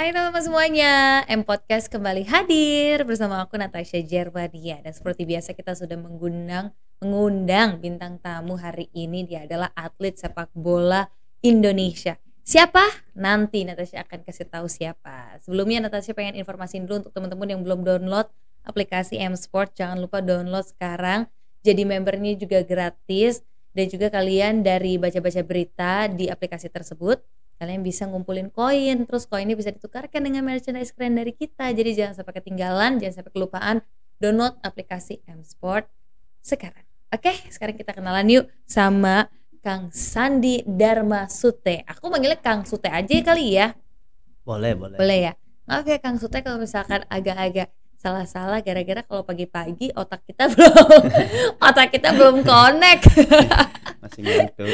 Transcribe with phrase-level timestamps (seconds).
[0.00, 0.92] Hai teman-teman semuanya,
[1.28, 6.72] M Podcast kembali hadir bersama aku Natasha Jerwadia dan seperti biasa kita sudah mengundang
[7.04, 11.04] mengundang bintang tamu hari ini dia adalah atlet sepak bola
[11.44, 12.16] Indonesia.
[12.40, 12.80] Siapa?
[13.12, 15.36] Nanti Natasha akan kasih tahu siapa.
[15.44, 18.32] Sebelumnya Natasha pengen informasi dulu untuk teman-teman yang belum download
[18.64, 21.28] aplikasi M Sport, jangan lupa download sekarang.
[21.60, 23.44] Jadi membernya juga gratis
[23.76, 27.20] dan juga kalian dari baca-baca berita di aplikasi tersebut
[27.60, 31.68] kalian bisa ngumpulin koin terus koinnya bisa ditukarkan dengan merchandise keren dari kita.
[31.76, 33.76] Jadi jangan sampai ketinggalan jangan sampai kelupaan.
[34.16, 35.84] Download aplikasi M Sport
[36.40, 36.88] sekarang.
[37.12, 39.28] Oke sekarang kita kenalan yuk sama
[39.60, 43.76] Kang Sandi Dharma Sute aku manggilnya Kang Sute aja kali ya.
[44.40, 44.96] Boleh boleh.
[44.96, 45.32] Boleh ya?
[45.68, 47.68] Oke Kang Sute kalau misalkan agak-agak
[48.00, 50.72] salah-salah gara-gara kalau pagi-pagi otak kita belum
[51.60, 53.04] otak kita belum connect.
[54.02, 54.68] Masih ngantuk.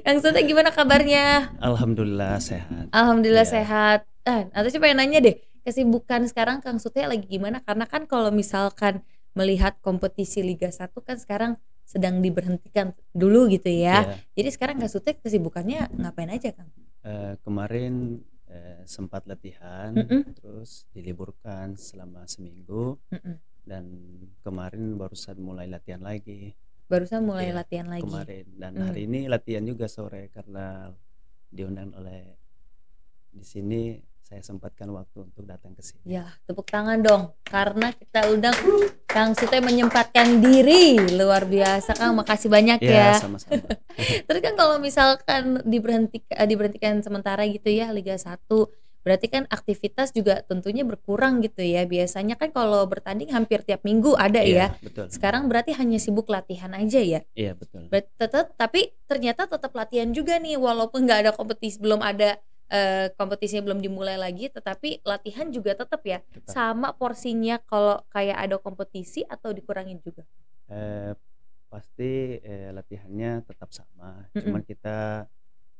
[0.00, 1.50] Kang Sute gimana kabarnya?
[1.58, 2.86] Alhamdulillah sehat.
[2.94, 3.54] Alhamdulillah Iya.
[3.58, 3.98] sehat.
[4.22, 5.34] Ah atau sih pengen nanya deh
[5.66, 7.58] kesibukan sekarang Kang Sute lagi gimana?
[7.58, 9.02] Karena kan kalau misalkan
[9.34, 14.06] melihat kompetisi Liga 1 kan sekarang sedang diberhentikan dulu gitu ya.
[14.06, 14.22] Iya.
[14.38, 16.70] jadi sekarang Kang Sute kesibukannya ngapain aja Kang?
[17.02, 18.22] Eh, kemarin
[18.56, 20.32] eh, sempat latihan Mm-mm.
[20.34, 23.36] terus diliburkan selama seminggu Mm-mm.
[23.68, 23.84] dan
[24.40, 28.84] kemarin barusan mulai latihan lagi barusan mulai Iya, latihan lagi kemarin dan Hmm.
[28.88, 30.88] hari ini latihan juga sore karena
[31.50, 32.34] diundang oleh
[33.28, 37.22] di sini saya sempatkan waktu untuk datang ke sini Ya, tepuk tangan dong.
[37.46, 38.54] Karena kita undang
[39.16, 41.00] Kang Sute menyempatkan diri.
[41.16, 42.20] Luar biasa, Kang.
[42.20, 43.16] Makasih banyak ya ya.
[43.16, 43.64] sama-sama
[44.28, 48.44] Terus kan kalau misalkan diberhentikan diberhentikan sementara gitu ya Liga 1,
[49.00, 51.88] berarti kan aktivitas juga tentunya berkurang gitu ya.
[51.88, 54.68] Biasanya kan kalau bertanding hampir tiap minggu ada ya.
[54.76, 57.24] Iya, betul Sekarang berarti hanya sibuk latihan aja ya.
[57.32, 62.36] iya betul tetap tapi ternyata tetap latihan juga nih walaupun nggak ada kompetisi belum ada
[62.68, 66.50] eh, kompetisinya belum dimulai lagi tetapi latihan juga tetap ya Tetap.
[66.50, 70.22] sama porsinya kalau kayak ada kompetisi atau dikurangin juga
[70.66, 71.14] Eh,
[71.66, 74.42] pasti eh, latihannya tetap sama, Mm-mm.
[74.42, 75.26] cuman kita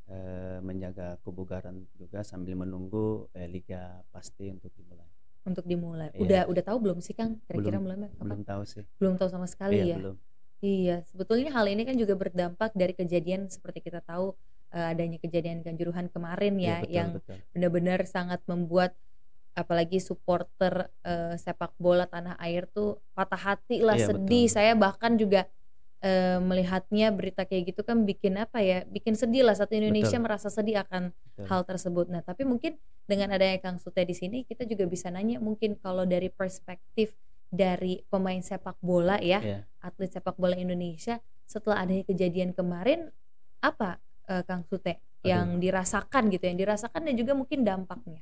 [0.07, 5.07] eh, menjaga kebugaran juga sambil menunggu eh, liga pasti untuk dimulai.
[5.43, 6.19] untuk dimulai Iya.
[6.23, 8.83] udah udah tahu belum sih Kang kira-kira mulai kapan Belum tahu sih.
[8.99, 10.15] belum tahu sama sekali Iya, ya belum.
[10.59, 14.35] iya sebetulnya hal ini kan juga berdampak dari kejadian seperti kita tahu
[14.71, 17.09] eh, adanya kejadian kanjuruhan kemarin Iya, ya betul, yang
[17.53, 18.95] benar-benar sangat membuat
[19.53, 24.53] apalagi supporter eh, sepak bola tanah air tuh patah hati lah Iya, sedih betul.
[24.53, 25.49] saya bahkan juga
[26.05, 30.25] eh, melihatnya berita kayak gitu kan bikin apa ya bikin sedih lah satu Indonesia Betul.
[30.29, 31.45] merasa sedih akan betul.
[31.49, 32.77] hal tersebut nah tapi mungkin
[33.09, 37.17] dengan adanya Kang Sute di sini kita juga bisa nanya mungkin kalau dari perspektif
[37.49, 39.59] dari pemain sepak bola ya Iya.
[39.81, 41.17] atlet sepak bola Indonesia
[41.49, 43.09] setelah adanya kejadian kemarin
[43.57, 48.21] apa eh, Kang Sute yang dirasakan gitu yang dirasakan dan juga mungkin dampaknya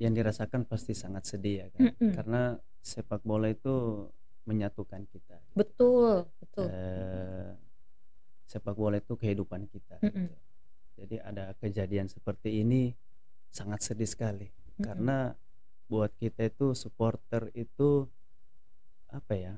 [0.00, 2.12] Yang dirasakan pasti sangat sedih ya kan, Mm-mm.
[2.16, 2.42] karena
[2.80, 4.08] sepak bola itu
[4.48, 5.36] menyatukan kita.
[5.52, 7.52] betul betul Eh,
[8.48, 10.00] sepak bola itu kehidupan kita.
[10.00, 10.24] Mm-mm.
[10.24, 10.38] gitu.
[11.04, 12.96] Jadi ada kejadian seperti ini
[13.52, 14.48] sangat sedih sekali.
[14.48, 14.80] Mm-mm.
[14.80, 15.36] karena
[15.84, 18.08] buat kita itu supporter itu
[19.10, 19.54] apa ya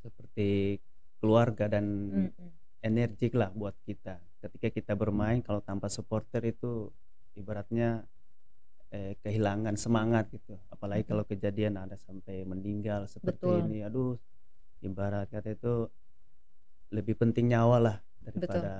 [0.00, 0.78] seperti
[1.20, 2.48] keluarga dan Mm-mm.
[2.88, 4.16] Energik lah buat kita.
[4.40, 6.88] Ketika kita bermain kalau tanpa supporter itu
[7.36, 8.02] ibaratnya
[8.90, 10.56] eh, kehilangan semangat gitu.
[10.72, 13.68] Apalagi kalau kejadian ada sampai meninggal seperti Betul.
[13.68, 14.16] ini aduh
[14.80, 15.74] ibarat kata itu
[16.88, 18.72] lebih penting nyawa lah daripada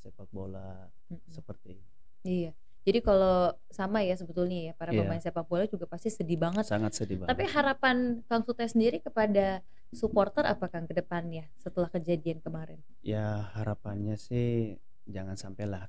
[0.00, 1.28] sepak bola Mm-mm.
[1.28, 1.84] seperti ini.
[2.24, 2.52] Iya.
[2.86, 5.02] Jadi kalau sama ya sebetulnya ya para Iya.
[5.02, 6.62] pemain sepak bola juga pasti sedih banget.
[6.64, 7.34] Sangat sedih banget.
[7.34, 9.60] tapi harapan Kang Sute sendiri kepada
[9.94, 12.80] supporter apa Kang ke depannya setelah kejadian kemarin?
[13.02, 14.74] Ya harapannya sih
[15.06, 15.86] jangan sampailah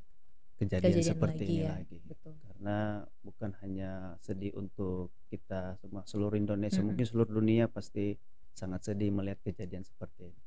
[0.58, 1.98] kejadian, Kejadian seperti lagi ini ya, lagi.
[2.06, 2.34] betul.
[2.42, 2.78] Karena
[3.22, 3.92] bukan hanya
[4.22, 6.94] sedih untuk kita semua seluruh Indonesia Mm-mm.
[6.94, 8.18] mungkin seluruh dunia pasti
[8.58, 10.42] sangat sedih melihat kejadian seperti ini.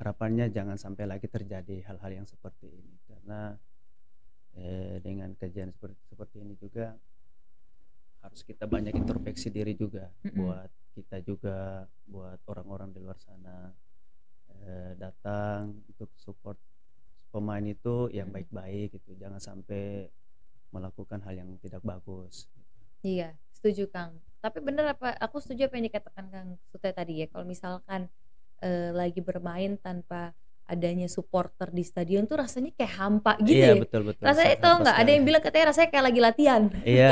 [0.00, 2.94] Harapannya jangan sampai lagi terjadi hal-hal yang seperti ini.
[3.08, 3.56] Karena
[4.58, 6.92] eh, dengan kejadian seperti seperti ini juga
[8.24, 10.40] harus kita banyak introspeksi diri juga Mm-mm.
[10.40, 13.68] buat kita juga buat orang-orang di luar sana
[14.64, 16.56] eh, datang untuk support
[17.28, 20.08] pemain itu yang baik-baik gitu jangan sampai
[20.72, 22.48] melakukan hal yang tidak bagus
[23.04, 24.16] Iya, setuju Kang.
[24.40, 25.12] Tapi bener apa?
[25.20, 27.28] Aku setuju apa yang dikatakan Kang Sute tadi ya.
[27.28, 28.08] Kalau misalkan
[28.64, 30.32] eh, lagi bermain tanpa
[30.64, 33.82] adanya supporter di stadion tuh rasanya kayak hampa gitu iya ya.
[33.84, 34.96] betul betul Rasanya tau pas nggak?
[34.96, 36.62] Ada yang bilang katanya rasanya kayak lagi latihan.
[36.82, 37.10] iya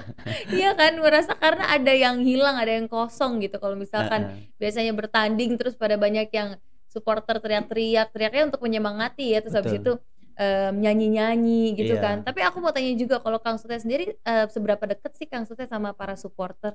[0.56, 0.92] iya kan?
[0.96, 3.60] Merasa karena ada yang hilang, ada yang kosong gitu.
[3.60, 4.56] Kalau misalkan Heeh.
[4.56, 6.56] biasanya bertanding terus pada banyak yang
[6.88, 9.44] supporter teriak-teriak, teriaknya untuk menyemangati ya.
[9.44, 9.82] Terus habis Betul.
[9.84, 9.92] itu
[10.36, 12.02] em, nyanyi-nyanyi gitu Iya.
[12.02, 12.16] kan.
[12.24, 15.68] Tapi aku mau tanya juga kalau Kang Sute sendiri eh, seberapa deket sih Kang Sute
[15.68, 16.72] sama para supporter?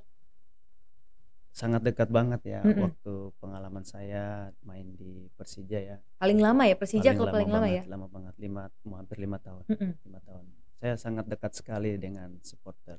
[1.52, 2.80] Sangat dekat banget ya Mm-mm.
[2.82, 4.24] waktu pengalaman saya
[4.62, 5.98] main di Persija ya.
[6.16, 7.84] Paling lama ya Persija Paling klub lama paling lama banget, ya.
[7.86, 9.92] lama banget lima mau hampir lima tahun Mm-mm.
[10.02, 10.46] lima tahun
[10.82, 12.98] saya sangat dekat sekali dengan supporter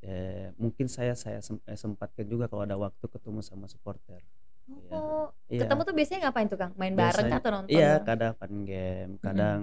[0.00, 4.24] eh, mungkin saya saya eh, sempatkan juga kalau ada waktu ketemu sama supporter
[4.64, 4.96] Iya.
[4.96, 5.68] Oh, Iya.
[5.68, 6.72] ketemu tuh biasanya ngapain tuh Kang?
[6.74, 7.68] Main bareng Biasanya- kah atau nonton?
[7.68, 8.06] iya bareng?
[8.08, 9.60] kadang fun game kadang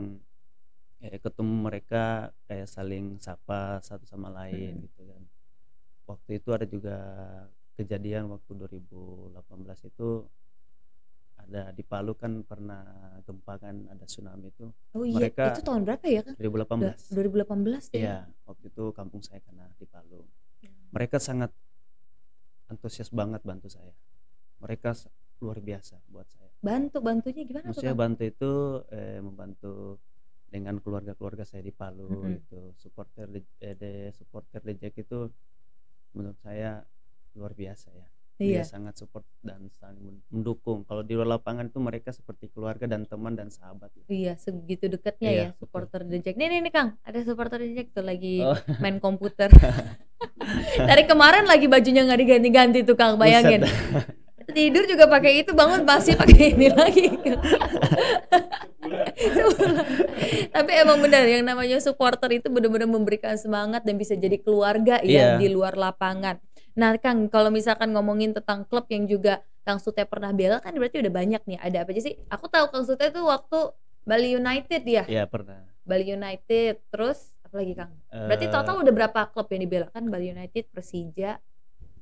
[1.01, 2.03] eh, ketemu mereka
[2.45, 4.85] kayak saling sapa satu sama lain Mm-mm.
[4.85, 5.21] gitu kan
[6.05, 6.95] waktu itu ada juga
[7.81, 9.33] kejadian waktu 2018
[9.87, 10.09] itu
[11.35, 12.85] ada di Palu kan pernah
[13.21, 16.35] gempa kan ada tsunami itu Oh iya, mereka- itu tahun berapa ya Kang?
[16.37, 17.99] 2018 2018 tuh ya.
[17.99, 20.21] Iya, waktu itu kampung saya kena di Palu.
[20.91, 21.49] Mereka sangat
[22.67, 23.91] antusias banget bantu saya.
[24.59, 24.93] Mereka
[25.41, 26.53] luar biasa buat saya.
[26.61, 28.01] Bantu bantunya gimana tuh Maksudnya Kang?
[28.05, 28.51] bantu itu
[28.91, 29.73] eh, membantu
[30.45, 32.37] dengan keluarga-keluarga saya di Palu Mm-mm.
[32.37, 32.59] itu.
[32.77, 33.25] Supporter
[33.57, 35.25] eh, de- supporter Jack itu
[36.11, 36.83] menurut saya
[37.33, 38.07] luar biasa ya.
[38.37, 38.57] Iya.
[38.57, 40.81] Dia sangat support dan saling men- mendukung.
[40.81, 43.93] Kalau di luar lapangan itu mereka seperti keluarga dan teman dan sahabat.
[43.93, 44.03] ya.
[44.07, 46.35] Iya, segitu dekatnya Iya, ya supporter The Jack.
[46.35, 48.57] Nih nih nih Kang, ada supporter The Jack tuh lagi Oh.
[48.81, 49.53] main komputer.
[50.75, 53.61] Dari kemarin lagi bajunya nggak diganti-ganti tuh Kang, bayangin.
[54.51, 57.07] Tidur juga pakai itu, bangun pasti pakai ini lagi.
[60.51, 65.37] Tapi emang benar yang namanya supporter itu benar-benar memberikan semangat dan bisa jadi keluarga ya
[65.37, 65.39] Iya.
[65.39, 66.41] di luar lapangan.
[66.73, 70.99] Nah, Kang, kalau misalkan ngomongin tentang klub yang juga Kang Sute pernah bela kan berarti
[70.99, 71.57] udah banyak nih.
[71.59, 72.15] Ada apa aja sih?
[72.27, 73.59] Aku tahu Kang Sute itu waktu
[74.01, 75.03] Bali United ya.
[75.05, 75.61] Iya pernah.
[75.81, 77.91] Bali United, terus apa lagi Kang?
[78.09, 80.07] Berarti Eh, total udah berapa klub yang dibela kan?
[80.07, 81.37] Bali United, Persija,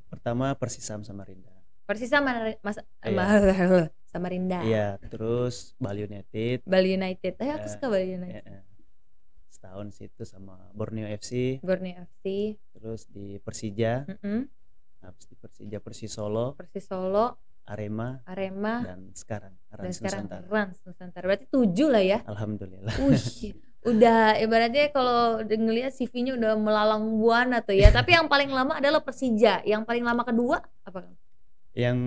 [0.07, 1.51] pertama Persisam Samarinda.
[1.83, 3.89] Persisa sama Mas Iya.
[4.06, 4.60] Samarinda.
[4.69, 6.62] Iya, terus Bali United.
[6.63, 7.33] Bali United.
[7.36, 8.42] Eh, aku Eh, suka Bali United.
[8.42, 8.63] ya, eh,
[9.50, 14.50] setahun situ sama Borneo FC, Borneo FC, terus di Persija, mm-mm,
[15.04, 20.46] habis di Persija Persis Solo, Persis Solo, Arema, Arema, dan sekarang dan Rans sekarang Nusantara.
[20.50, 21.25] Rans Nusantara.
[21.30, 22.19] Berarti tujuh lah ya.
[22.25, 22.96] Alhamdulillah.
[23.06, 23.54] Wih,
[23.86, 27.94] udah ibaratnya kalau ngelihat CV-nya udah melalang buana tuh ya.
[27.94, 29.62] Tapi yang paling lama adalah Persija.
[29.63, 31.07] Yang paling lama kedua apa?
[31.78, 32.00] Yang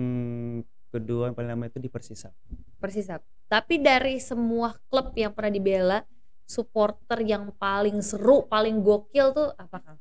[0.93, 2.35] kedua yang paling lama itu di Persisam.
[2.77, 3.23] Persisap.
[3.49, 5.99] Tapi dari semua klub yang pernah dibela,
[6.43, 9.99] supporter yang paling seru, paling gokil tuh apa Kang?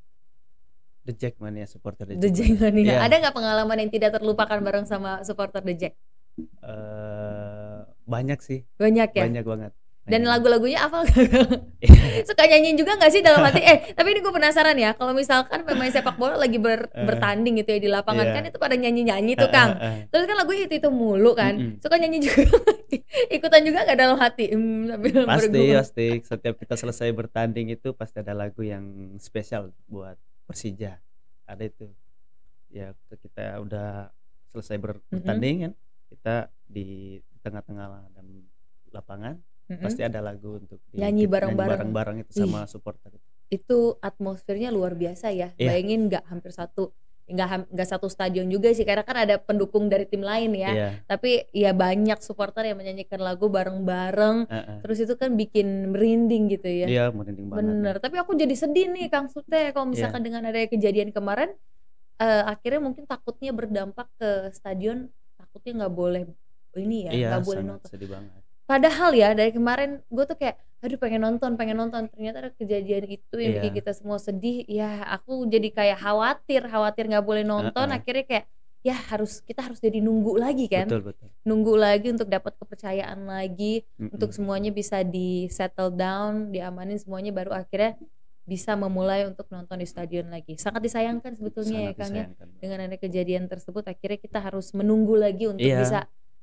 [1.02, 2.84] The Jackmania supporter The, The Jack Mania.
[2.84, 2.98] Iya.
[3.02, 5.94] Ada nggak pengalaman yang tidak terlupakan bareng sama supporter The Jack?
[6.62, 9.24] Eh, banyak sih, Banyak ya.
[9.24, 9.72] banyak banget.
[10.02, 11.14] Dan lagu-lagunya hafal gak?
[12.28, 13.62] Suka nyanyiin juga gak sih dalam hati?
[13.62, 14.98] Eh, tapi ini gue penasaran ya.
[14.98, 17.06] Kalau misalkan pemain sepak bola lagi ber- Eh.
[17.06, 18.34] bertanding gitu ya di lapangan Iya.
[18.34, 19.78] kan itu pada nyanyi-nyanyi tuh Kang.
[19.78, 20.10] eh.
[20.10, 21.54] Terus kan lagunya itu itu mulu kan.
[21.54, 21.78] Mm-mm.
[21.78, 22.42] Suka nyanyi juga.
[23.30, 24.50] Ikutan juga gak dalam hati?
[24.50, 24.90] Hmm,
[25.22, 26.06] Pasti, pasti.
[26.20, 28.82] Setiap kita selesai bertanding itu pasti ada lagu yang
[29.22, 30.98] spesial buat Persija.
[31.46, 31.86] Ada itu.
[32.72, 34.08] Ya kita udah
[34.48, 35.12] selesai ber- Mm-mm.
[35.20, 35.72] bertanding kan,
[36.08, 36.34] kita
[36.64, 38.26] di tengah-tengah dan
[38.88, 39.34] lapangan
[39.68, 39.82] Mm-mm.
[39.82, 41.92] pasti ada lagu untuk di- Nyanyi bareng-bareng.
[41.92, 43.12] bareng-bareng itu sama supporter.
[43.48, 45.52] Itu atmosfernya luar biasa ya.
[45.56, 45.76] Iya.
[45.76, 50.04] Bayangin nggak hampir satu nggak nggak satu stadion juga sih karena kan ada pendukung dari
[50.04, 50.70] tim lain ya.
[50.74, 50.88] Iya.
[51.06, 54.50] Tapi ya banyak supporter yang menyanyikan lagu bareng-bareng.
[54.50, 54.78] eh, eh.
[54.82, 56.86] Terus itu kan bikin merinding gitu ya.
[56.90, 57.62] Iya, merinding banget.
[57.62, 60.26] Bener, tapi aku jadi sedih nih Kang Sute kalau misalkan Iya.
[60.28, 61.54] dengan ada kejadian kemarin
[62.18, 66.22] eh, akhirnya mungkin takutnya berdampak ke stadion takutnya nggak boleh
[66.74, 67.88] ini ya Iya, nggak boleh sangat nonton.
[67.90, 68.41] sedih banget.
[68.72, 73.04] Padahal ya dari kemarin gue tuh kayak aduh pengen nonton pengen nonton ternyata ada kejadian
[73.06, 73.78] itu yang bikin Iya.
[73.84, 77.98] kita semua sedih ya aku jadi kayak khawatir khawatir nggak boleh nonton Heeh.
[78.00, 78.44] akhirnya kayak
[78.82, 81.28] ya harus kita harus jadi nunggu lagi kan Betul, betul.
[81.46, 84.10] nunggu lagi untuk dapat kepercayaan lagi Mm-mm.
[84.16, 87.94] untuk semuanya bisa di settle down, diamanin semuanya baru akhirnya
[88.42, 90.58] bisa memulai untuk nonton di stadion lagi.
[90.58, 92.26] Sangat disayangkan sebetulnya ya Sangat Kang ya.
[92.58, 95.78] Dengan ada kejadian tersebut akhirnya kita harus menunggu lagi untuk Iya.
[95.78, 96.00] bisa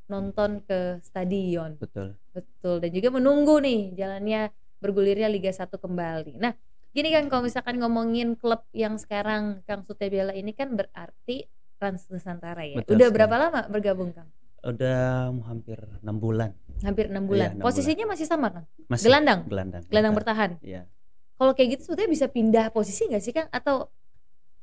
[0.09, 1.77] nonton ke stadion.
[1.77, 2.17] Betul.
[2.33, 2.81] Betul.
[2.81, 4.49] Dan juga menunggu nih jalannya
[4.81, 6.41] bergulirnya Liga 1 kembali.
[6.41, 6.51] Nah,
[6.91, 11.45] gini kan kalau misalkan ngomongin klub yang sekarang Kang Sute bela ini kan berarti
[11.79, 12.81] Trans Nusantara ya.
[12.81, 13.15] Betul Udah sekali.
[13.15, 14.27] berapa lama bergabung Kang?
[14.59, 16.51] Udah hampir enam bulan.
[16.83, 17.55] Hampir enam bulan.
[17.55, 18.65] enam Posisinya masih sama Kang?
[18.91, 19.47] Masih Gelandang?
[19.47, 19.83] gelandang.
[19.87, 20.51] Gelandang bertahan.
[20.59, 20.67] bertahan.
[20.67, 20.81] Iya.
[21.39, 23.47] Kalau kayak gitu sebetulnya bisa pindah posisi nggak sih Kang?
[23.47, 23.87] Atau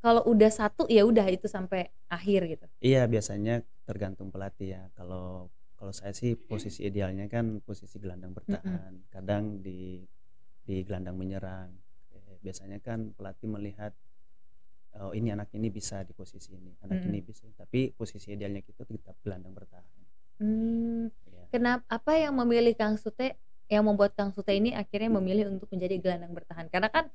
[0.04, 2.66] kalau udah satu ya udah itu sampai akhir gitu.
[2.84, 4.82] Iya, biasanya tergantung pelatih ya.
[4.98, 9.06] Kalau kalau saya sih posisi idealnya kan posisi gelandang bertahan.
[9.14, 10.02] Kadang di
[10.66, 11.70] di gelandang menyerang.
[12.12, 13.94] Eh, Biasanya kan pelatih melihat
[14.96, 17.08] oh ini anak ini bisa di posisi ini, anak Mm-mm.
[17.12, 17.44] ini bisa.
[17.52, 19.94] Tapi posisi idealnya kita tetap gelandang bertahan.
[20.36, 21.44] Hmm, Iya.
[21.48, 23.36] kenapa apa yang memilih Kang Sute
[23.68, 26.68] yang membuat Kang Sute ini akhirnya memilih untuk menjadi gelandang bertahan?
[26.68, 27.08] Karena kan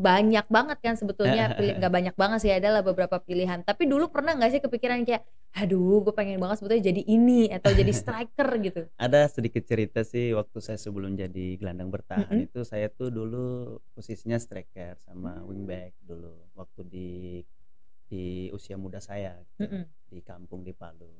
[0.00, 4.34] banyak banget kan sebetulnya pilih nggak banyak banget sih adalah beberapa pilihan tapi dulu pernah
[4.34, 5.22] nggak sih kepikiran kayak
[5.54, 10.32] aduh gue pengen banget sebetulnya jadi ini atau jadi striker gitu ada sedikit cerita sih
[10.32, 12.46] waktu saya sebelum jadi gelandang bertahan Mm-mm.
[12.48, 17.10] itu saya tuh dulu posisinya striker sama wingback dulu waktu di
[18.10, 19.84] di usia muda saya gitu, Mm-mm.
[20.10, 21.10] di kampung di Palu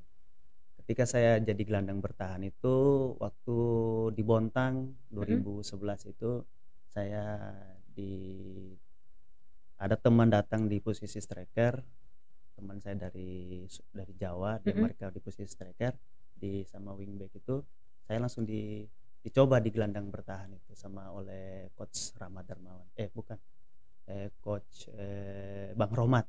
[0.83, 2.75] ketika saya jadi gelandang bertahan itu
[3.23, 3.59] waktu
[4.11, 6.43] di Bontang 2011 itu
[6.91, 7.55] saya
[7.95, 8.13] di
[9.81, 11.81] ada teman datang di posisi striker
[12.57, 14.85] teman saya dari dari Jawa dia Mm-mm.
[14.85, 15.97] mereka di posisi striker
[16.37, 17.65] di sama wingback itu
[18.05, 18.85] saya langsung di
[19.21, 22.89] dicoba di gelandang bertahan itu sama oleh coach Rahmat Darmawan.
[22.97, 23.37] Eh bukan.
[24.09, 26.25] Eh coach eh Bang Romat.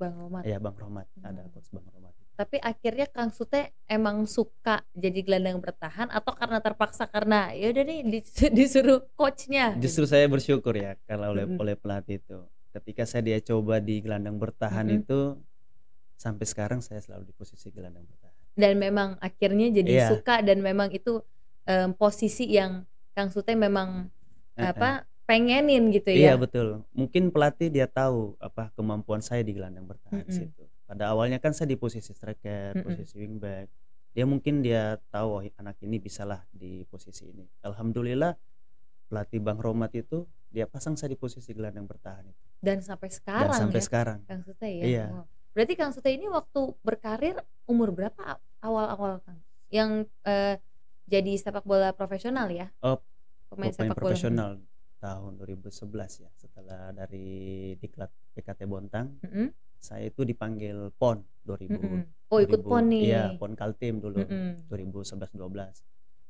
[0.00, 0.42] Bang Romat.
[0.48, 1.06] Ya Bang Romat.
[1.20, 1.52] Ada Hmm.
[1.52, 7.04] coach Bang Romat tapi akhirnya Kang Sute emang suka jadi gelandang bertahan atau karena terpaksa
[7.06, 11.60] karena ya udah nih dis- disuruh coachnya justru saya bersyukur ya kalau oleh Mm-mm.
[11.60, 12.38] oleh pelatih itu
[12.72, 15.00] ketika saya dia coba di gelandang bertahan Mm-mm.
[15.04, 15.18] itu
[16.16, 20.08] sampai sekarang saya selalu di posisi gelandang bertahan dan memang akhirnya jadi Iya.
[20.12, 21.20] suka dan memang itu
[21.64, 24.08] em, posisi yang Kang Sute memang
[24.52, 26.84] Eh, apa pengenin gitu Iya ya betul.
[26.92, 30.36] Mungkin pelatih dia tahu apa kemampuan saya di gelandang bertahan di Mm-mm.
[30.44, 30.64] situ.
[30.92, 32.84] Pada awalnya kan saya di posisi striker, Mm-mm.
[32.84, 33.64] posisi wingback.
[34.12, 37.48] Dia mungkin dia tahu oh, anak ini bisalah di posisi ini.
[37.64, 38.36] Alhamdulillah
[39.08, 42.40] pelatih Bang Romat itu dia pasang saya di posisi gelandang bertahan itu.
[42.60, 44.18] dan sampai Dan sekarang sampai ya sekarang.
[44.28, 45.06] Kang Sute ya Iya.
[45.16, 45.24] Wow.
[45.56, 49.40] berarti Kang Sute ini waktu berkarir umur berapa awal-awal Kang
[49.72, 50.60] yang eh,
[51.08, 53.00] jadi sepak bola profesional ya Oh,
[53.48, 54.50] pemain Pemain sepak bola profesional
[55.00, 56.30] tahun 2011 ya.
[56.36, 57.24] Setelah dari
[57.80, 59.48] diklat PKT Bontang, Mm-mm,
[59.82, 61.74] saya itu dipanggil PON 2000.
[61.74, 62.02] mm-mm.
[62.30, 64.22] oh ikut 2000 pon nih Iya, PON Kaltim dulu.
[64.22, 64.70] Mm-mm.
[64.70, 65.34] 2011-12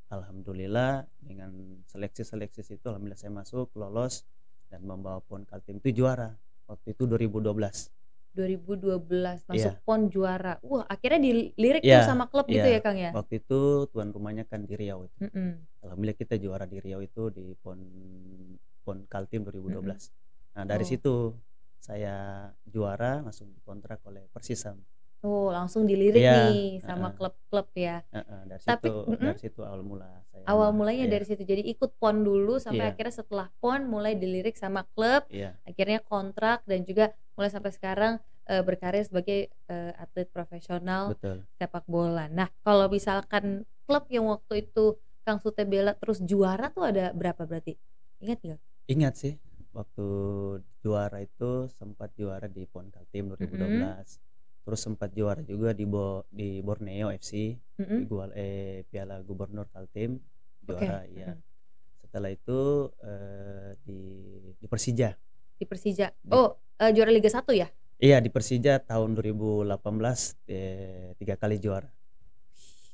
[0.09, 1.53] Alhamdulillah dengan
[1.87, 4.25] seleksi-seleksi itu Alhamdulillah saya masuk lolos
[4.67, 6.33] dan membawa PON Kaltim itu juara
[6.65, 7.93] waktu itu 2012
[8.33, 9.13] 2012
[9.45, 9.71] masuk Iya.
[9.79, 12.77] pon juara wah akhirnya dilirik Iya, tuh sama klub gitu iya.
[12.77, 15.61] ya Kang ya waktu itu tuan rumahnya kan di Riau itu Mm-mm.
[15.81, 17.77] Alhamdulillah kita juara di Riau itu di PON
[18.83, 19.85] PON Kaltim 2012
[20.53, 20.89] nah dari Oh.
[20.89, 21.13] situ
[21.83, 22.15] saya
[22.63, 24.79] juara langsung dikontrak oleh Persisam
[25.19, 29.23] oh langsung dilirik Iya, nih sama klub-klub ya Heeh, dari Tapi, situ mm-mm.
[29.27, 30.77] dari situ awal mula saya awal mula.
[30.95, 32.91] mulanya Iya, dari situ jadi ikut pon dulu sampai Iya.
[32.95, 38.13] akhirnya setelah pon mulai dilirik sama klub iya akhirnya kontrak dan juga mulai sampai sekarang
[38.43, 42.27] eh, berkarir sebagai eh, atlet profesional betul sepak bola.
[42.27, 47.47] Nah, kalau misalkan klub yang waktu itu Kang Sute bela terus juara tuh ada berapa
[47.47, 47.79] berarti?
[48.19, 48.59] Ingat nggak?
[48.91, 49.33] Ingat sih
[49.73, 50.07] waktu
[50.79, 54.21] juara itu sempat juara di PON Kaltim 2012.
[54.63, 57.99] Terus sempat juara juga di Bo- di Borneo FC, Mm-mm.
[57.99, 60.15] di Gual eh Piala Gubernur Kaltim
[60.63, 61.35] juara ya.
[61.35, 61.43] mm-mm.
[61.99, 62.59] Setelah itu
[63.03, 63.99] eh, di
[64.55, 65.11] di Persija.
[65.59, 66.07] Di Persija.
[66.15, 67.67] Di- Oh, eh, juara Liga 1 ya?
[67.99, 69.67] Iya, di Persija tahun 2018
[70.47, 71.91] eh, tiga kali juara.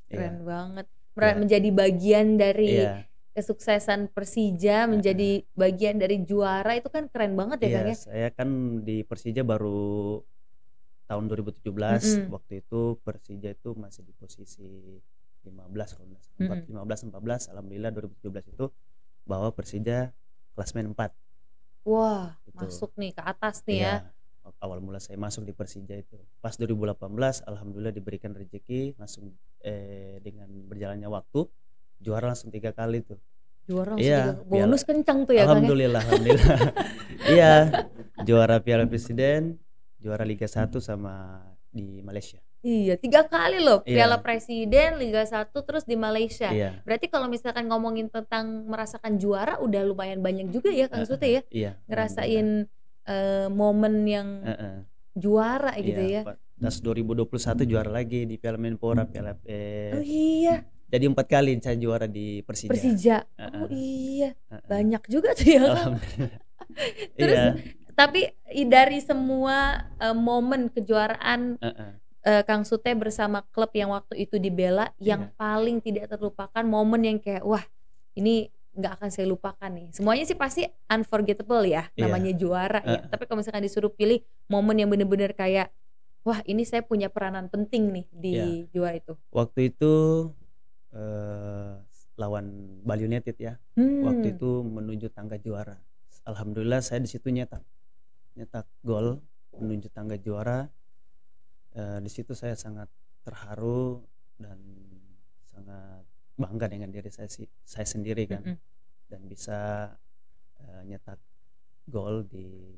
[0.07, 0.87] Keren banget.
[0.89, 1.35] Mer- Iya.
[1.35, 7.67] Menjadi bagian dari Iya, kesuksesan Persija, menjadi bagian dari juara itu kan keren banget ya
[7.69, 7.95] iya, Kang ya?
[7.95, 8.49] saya kan
[8.83, 10.19] di Persija baru
[11.05, 12.29] tahun 2017 Mm-mm.
[12.29, 14.99] waktu itu Persija itu masih di posisi
[15.41, 16.57] 15 kalau nggak salah.
[16.67, 16.85] Mm-mm.
[16.85, 18.65] 15 14 alhamdulillah 2017 itu
[19.23, 20.13] bawa Persija
[20.53, 21.09] klasmen 4
[21.87, 22.59] Wah, Gitu.
[22.59, 23.95] masuk nih ke atas nih ya.
[24.03, 26.99] Iya, awal mula saya masuk di Persija itu pas 2018
[27.47, 29.31] alhamdulillah diberikan rezeki langsung
[29.63, 31.47] eh, dengan berjalannya waktu
[31.99, 33.19] juara langsung tiga kali tuh
[33.63, 35.51] Juara langsung Iya, tiga- bonus kencang tuh ya Kang ya?
[35.53, 36.57] alhamdulillah alhamdulillah
[37.35, 37.53] iya
[38.19, 39.59] juara Piala Presiden
[39.95, 43.87] juara Liga 1 sama di Malaysia Iya, tiga kali loh.
[43.87, 43.95] Iya.
[43.95, 45.31] Piala Presiden, Liga 1
[45.63, 46.51] terus di Malaysia.
[46.51, 51.07] iya Berarti kalau misalkan ngomongin tentang merasakan juara udah lumayan banyak juga ya Kang Eh,
[51.07, 51.41] Sute ya.
[51.49, 52.67] iya Ngerasain
[53.05, 54.75] eh, momen yang Heeh,
[55.13, 56.21] juara gitu ya.
[56.21, 56.35] iya.
[56.59, 57.31] pas 2021
[57.63, 62.41] juara lagi di Piala Menpora Piala eh, Oh iya, jadi empat kali saya juara di
[62.41, 63.17] Persija Persija.
[63.37, 64.65] Heeh, Oh iya, heeh.
[64.65, 65.61] banyak juga tuh ya
[67.17, 67.53] Terus, iya
[67.93, 68.31] Tapi
[68.65, 71.91] dari semua eh, momen kejuaraan heeh.
[72.23, 75.35] eh, Kang Sute bersama klub yang waktu itu dibela yang Iya.
[75.35, 77.63] paling tidak terlupakan momen yang kayak wah
[78.15, 82.07] ini nggak akan saya lupakan nih semuanya sih pasti unforgettable ya Iya.
[82.07, 83.11] namanya juara ya Heeh.
[83.11, 85.67] tapi kalau misalkan disuruh pilih momen yang bener-bener kayak
[86.23, 88.47] wah ini saya punya peranan penting nih di Iya.
[88.71, 89.91] juara itu waktu itu
[90.93, 91.73] eh,
[92.19, 92.45] lawan
[92.83, 93.55] Bali United ya.
[93.75, 95.77] Hmm, waktu itu menuju tangga juara.
[96.27, 97.63] Alhamdulillah saya di situ nyetak.
[98.35, 99.19] Nyetak gol
[99.55, 100.67] menuju tangga juara.
[101.73, 102.89] Eh, di situ saya sangat
[103.23, 104.01] terharu
[104.35, 104.57] dan
[105.45, 106.03] sangat
[106.39, 108.43] bangga dengan diri saya si- saya sendiri kan.
[108.43, 108.57] Mm-mm.
[109.09, 109.89] dan bisa
[110.61, 111.17] eh, nyetak
[111.89, 112.77] gol di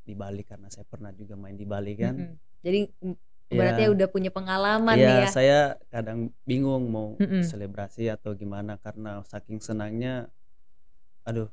[0.00, 2.16] di Bali karena saya pernah juga main di Bali kan.
[2.16, 2.36] Mm-mm.
[2.64, 2.80] Jadi
[3.50, 3.58] mm, Ya.
[3.58, 5.28] berarti udah punya pengalaman Iya, nih ya.
[5.28, 7.42] saya kadang bingung mau Mm-mm.
[7.42, 10.30] selebrasi atau gimana karena saking senangnya,
[11.22, 11.50] aduh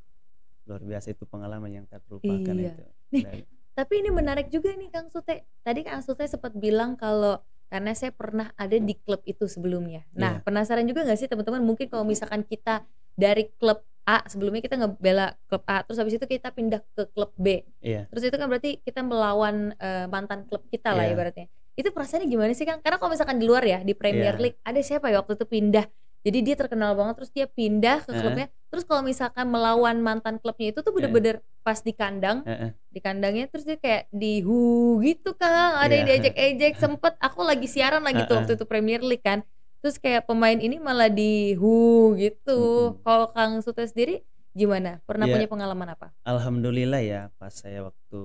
[0.64, 2.72] luar biasa itu pengalaman yang tak terlupakan Iya.
[2.72, 2.84] itu.
[3.10, 5.46] Nih, Dan- Tapi ini menarik juga nih Kang Sute.
[5.62, 7.38] Tadi Kang Sute sempat bilang kalau
[7.68, 10.02] karena saya pernah ada di klub itu sebelumnya.
[10.12, 10.44] Nah, Iya.
[10.44, 12.82] penasaran juga nggak sih teman-teman mungkin kalau misalkan kita
[13.14, 17.36] dari klub A sebelumnya kita ngebela klub A, terus habis itu kita pindah ke klub
[17.36, 17.60] B.
[17.78, 21.14] iya, Terus itu kan berarti kita melawan eh, mantan klub kita lah Iya.
[21.14, 21.48] ibaratnya.
[21.78, 22.82] Itu perasaannya gimana sih Kang?
[22.82, 24.42] Karena kalau misalkan di luar ya di Premier Iya.
[24.42, 25.86] League ada siapa ya waktu itu pindah.
[26.26, 28.50] Jadi dia terkenal banget terus dia pindah ke klubnya.
[28.68, 33.46] Terus kalau misalkan melawan mantan klubnya itu tuh bener-bener pas di kandang, heeh, di kandangnya
[33.48, 35.78] terus dia kayak di hu gitu Kang.
[35.78, 36.14] Ada yang Iya.
[36.20, 39.46] diejek-ejek sempet aku lagi siaran lagi tuh waktu itu Premier League kan.
[39.80, 42.60] Terus kayak pemain ini malah di hu gitu.
[43.06, 44.98] Kalau Kang Sute sendiri gimana?
[45.06, 45.34] Pernah Iya.
[45.38, 46.10] punya pengalaman apa?
[46.26, 48.22] alhamdulillah ya pas saya waktu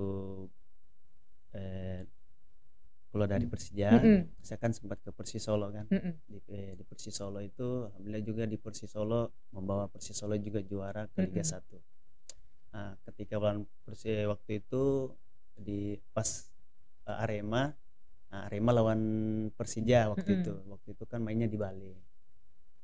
[1.53, 2.09] eh,
[3.13, 4.41] keluar dari Persija, Mm-mm.
[4.41, 5.85] saya kan sempat ke Persis Solo kan.
[5.85, 6.13] Mm-mm.
[6.25, 10.65] Di, eh, di Persis Solo itu alhamdulillah juga di Persis Solo membawa Persis Solo juga
[10.65, 11.77] juara ke Liga Mm-mm.
[12.73, 12.73] 1.
[12.73, 15.13] Nah, ketika lawan Persis waktu itu
[15.53, 16.49] di pas
[17.05, 17.69] eh, Arema
[18.33, 19.01] nah, Arema lawan
[19.53, 20.41] Persija waktu Mm-mm.
[20.41, 20.53] itu.
[20.73, 21.93] Waktu itu kan mainnya di Bali.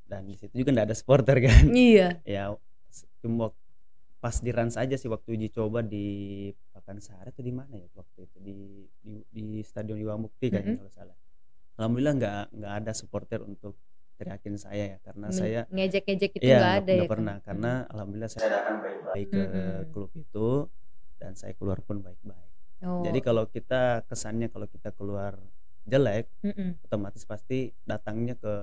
[0.06, 1.74] Dan di situ juga nggak ada supporter kan.
[1.74, 2.22] Iya.
[2.22, 2.54] ya
[3.22, 3.50] cuma
[4.20, 6.52] pas di Rans aja sih waktu uji coba di
[6.90, 8.58] Pakansari atau di mana ya waktu itu di
[8.98, 10.82] di, di Stadion Iwa Mukti kayaknya Mm-mm.
[10.82, 11.18] kalau salah.
[11.78, 13.78] Alhamdulillah nggak nggak ada supporter untuk
[14.18, 17.14] teriakin saya ya karena Nge- saya ngejek-ngejek itu Iya, nggak nggak ada ya nggak Kang?
[17.14, 19.80] pernah karena alhamdulillah saya datang baik-baik ke Mm-mm.
[19.94, 20.50] klub itu
[21.22, 22.52] dan saya keluar pun baik-baik.
[22.82, 23.06] Oh.
[23.06, 25.38] Jadi kalau kita kesannya kalau kita keluar
[25.86, 26.82] jelek, Mm-mm.
[26.84, 28.54] otomatis pasti datangnya ke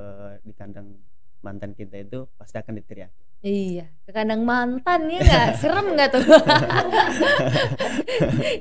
[0.42, 0.98] di kandang
[1.46, 3.14] mantan kita itu pasti akan diteriaki.
[3.40, 6.24] Iya, ke kandang mantan ya nggak serem nggak tuh?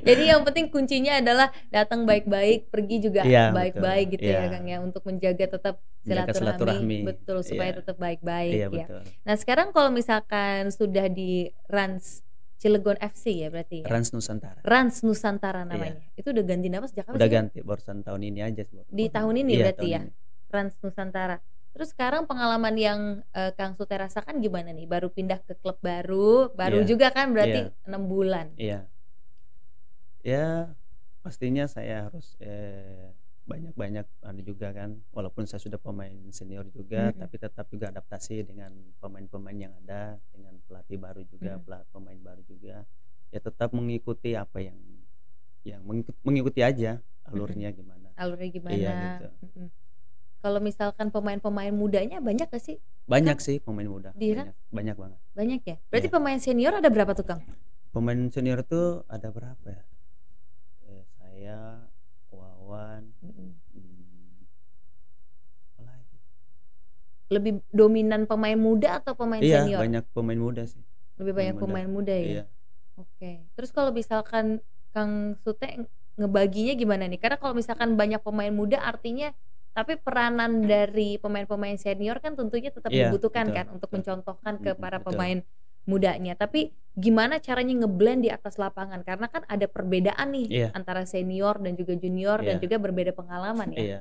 [0.07, 4.13] Jadi yang penting kuncinya adalah datang baik-baik, pergi juga Iya, baik-baik betul.
[4.19, 4.47] gitu ya Iya.
[4.51, 6.97] Kang ya untuk menjaga tetap silaturahmi, silaturahmi.
[7.03, 7.77] betul supaya Iya.
[7.81, 8.67] tetap baik-baik Iya ya.
[8.69, 9.01] betul.
[9.25, 12.21] Nah sekarang kalau misalkan sudah di Rans
[12.55, 13.85] Cilegon FC ya berarti ya?
[13.85, 14.59] Rans Nusantara.
[14.61, 16.01] Rans Nusantara namanya.
[16.13, 17.17] Itu udah ganti nama sejak kapan Iya.
[17.17, 17.35] Udah sih?
[17.35, 18.77] Ganti barusan tahun ini aja sih.
[18.85, 19.99] Di tahun ini iya, berarti tahun ya?
[20.03, 20.11] ini.
[20.45, 21.35] Rans Nusantara.
[21.75, 24.87] Terus sekarang pengalaman yang eh, Kang Sute rasakan gimana nih?
[24.87, 26.87] Baru pindah ke klub baru, baru Iya.
[26.87, 27.75] juga kan berarti Iya.
[27.83, 28.47] enam bulan.
[28.55, 28.87] Iya.
[30.23, 30.71] Ya
[31.19, 33.11] pastinya saya harus eh,
[33.45, 37.21] banyak-banyak anu juga kan walaupun saya sudah pemain senior juga Mm-mm.
[37.21, 41.61] tapi tetap juga adaptasi dengan pemain-pemain yang ada dengan pelatih baru juga Mm.
[41.61, 42.81] pelat- pemain baru juga
[43.29, 44.73] ya tetap mengikuti apa yang
[45.61, 48.73] yang mengikut- mengikuti aja alurnya gimana Alurnya gimana?
[48.73, 49.27] Iya, gitu.
[49.45, 49.67] Mm-mm.
[50.45, 52.77] Kalau misalkan pemain-pemain mudanya banyak gak sih?
[53.09, 55.75] banyak sih pemain muda Di banyak, banyak banget Banyak ya?
[55.89, 56.15] Berarti Iya.
[56.21, 57.41] pemain senior ada berapa tuh Kang?
[57.89, 59.81] pemain senior tuh ada berapa ya
[60.85, 61.89] Eh, saya
[62.29, 63.57] Wawan Mm-mm.
[63.73, 64.45] hmm,
[67.33, 69.81] Lebih dominan pemain muda atau pemain iya senior?
[69.81, 70.81] banyak pemain muda sih
[71.17, 71.65] Lebih banyak pemain muda.
[71.65, 72.25] pemain muda ya?
[72.25, 72.43] iya
[73.01, 73.31] Oke.
[73.57, 74.61] Terus kalau misalkan
[74.93, 77.17] Kang Sute ngebaginya gimana nih?
[77.17, 79.33] Karena kalau misalkan banyak pemain muda artinya
[79.75, 83.95] tapi peranan dari pemain-pemain senior kan tentunya tetap Iya, dibutuhkan betul, kan untuk betul.
[83.99, 85.07] mencontohkan ke Mm-mm, para betul.
[85.11, 85.39] pemain
[85.85, 86.33] mudanya.
[86.33, 89.03] Tapi gimana caranya ngeblend di atas lapangan?
[89.03, 90.69] Karena kan ada perbedaan nih Iya.
[90.71, 92.63] antara senior dan juga junior dan Iya.
[92.63, 93.79] juga berbeda pengalaman ya.
[93.83, 93.99] iya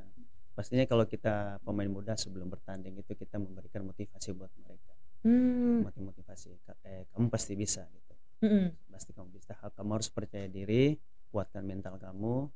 [0.54, 4.94] pastinya kalau kita pemain muda sebelum bertanding itu kita memberikan motivasi buat mereka
[5.26, 5.80] Hmm.
[5.82, 6.52] motivasi
[6.84, 8.70] eh, kamu pasti bisa gitu Mm-mm.
[8.92, 10.94] pasti kamu bisa kamu harus percaya diri
[11.32, 12.46] kuatkan mental kamu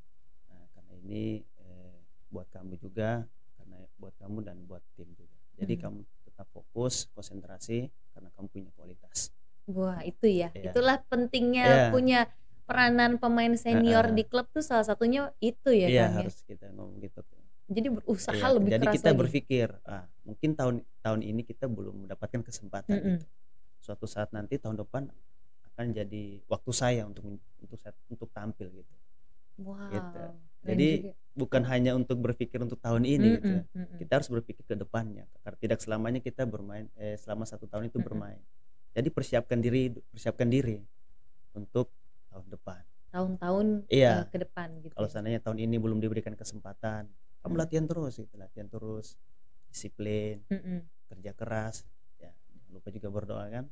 [0.47, 1.41] nah, karena ini
[2.29, 3.25] buat kamu juga
[3.57, 5.83] karena buat kamu dan buat tim juga jadi Hmm.
[5.83, 9.33] kamu tetap fokus konsentrasi karena kamu punya kualitas
[9.69, 10.73] Wah itu ya, Iya.
[10.73, 11.85] itulah pentingnya Iya.
[11.93, 12.19] punya
[12.65, 14.17] peranan pemain senior Heeh.
[14.17, 16.17] di klub tuh salah satunya itu ya iya Kang ya.
[16.25, 17.21] harus kita ngomong gitu
[17.69, 19.19] Jadi berusaha Iya, lebih jadi keras kita lagi.
[19.21, 23.17] berpikir ah mungkin tahun tahun ini kita belum mendapatkan kesempatan Mm-mm.
[23.21, 23.25] gitu.
[23.77, 25.05] suatu saat nanti tahun depan
[25.69, 27.29] akan jadi waktu saya untuk
[27.61, 27.77] untuk
[28.09, 28.93] untuk tampil gitu
[29.61, 29.91] Wow.
[29.93, 30.21] gitu.
[30.65, 31.13] Jadi, juga.
[31.39, 33.97] Bukan hanya untuk berpikir untuk tahun ini gitu Mm-mm, mm-mm.
[33.97, 37.95] kita harus berpikir ke depannya karena tidak selamanya kita bermain eh, selama satu tahun itu
[37.95, 38.03] Mm-mm.
[38.03, 38.41] bermain
[38.91, 40.83] jadi persiapkan diri persiapkan diri
[41.55, 41.95] untuk
[42.27, 44.21] tahun depan tahun-tahun Iya.
[44.21, 44.93] eh, ke depan gitu.
[44.93, 45.13] kalau ya.
[45.15, 47.07] seandainya tahun ini belum diberikan kesempatan
[47.39, 47.61] kamu Hmm.
[47.63, 49.15] latihan terus gitu latihan terus
[49.65, 53.65] disiplin Mm-mm, kerja keras ya jangan lupa juga berdoa kan.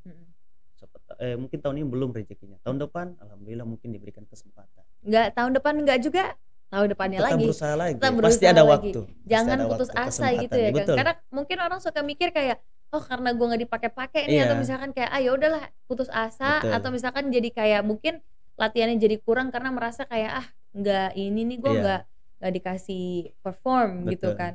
[0.77, 5.33] Siapa ta- eh, mungkin tahun ini belum rezekinya tahun depan alhamdulillah mungkin diberikan kesempatan Nggak
[5.33, 6.23] tahun depan nggak juga
[6.67, 8.71] tahun depannya lagi berusaha lagi pasti berusaha ada lagi.
[8.73, 12.01] waktu Pasti jangan ada putus waktu, asa gitu ya kan betul karena mungkin orang suka
[12.03, 14.61] mikir kayak oh karena gue nggak dipakai-pakai nih atau Iya.
[14.61, 16.71] misalkan kayak ah ya udahlah putus asa Betul.
[16.75, 18.19] atau misalkan jadi kayak mungkin
[18.55, 21.79] latihannya jadi kurang karena merasa kayak ah nggak ini nih gue Iya.
[21.81, 22.01] nggak
[22.37, 23.05] nggak dikasih
[23.39, 24.39] perform gitu Betul.
[24.39, 24.53] kan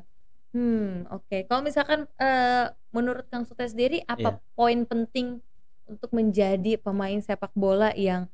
[0.53, 4.53] hmm oke kalau misalkan eh, menurut Kang Sute sendiri apa Iya.
[4.53, 5.41] poin penting
[5.85, 8.29] untuk menjadi pemain sepak bola yang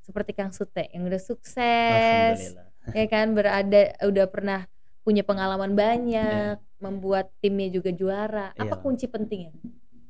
[0.00, 2.56] seperti Kang Sute yang udah sukses
[2.92, 4.60] ya kan berada udah pernah
[5.02, 8.52] punya pengalaman banyak membuat timnya juga juara.
[8.54, 8.82] Apa Iya.
[8.82, 9.52] kunci pentingnya?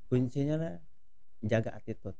[0.06, 0.74] Kuncinya lah
[1.40, 2.18] jaga attitude.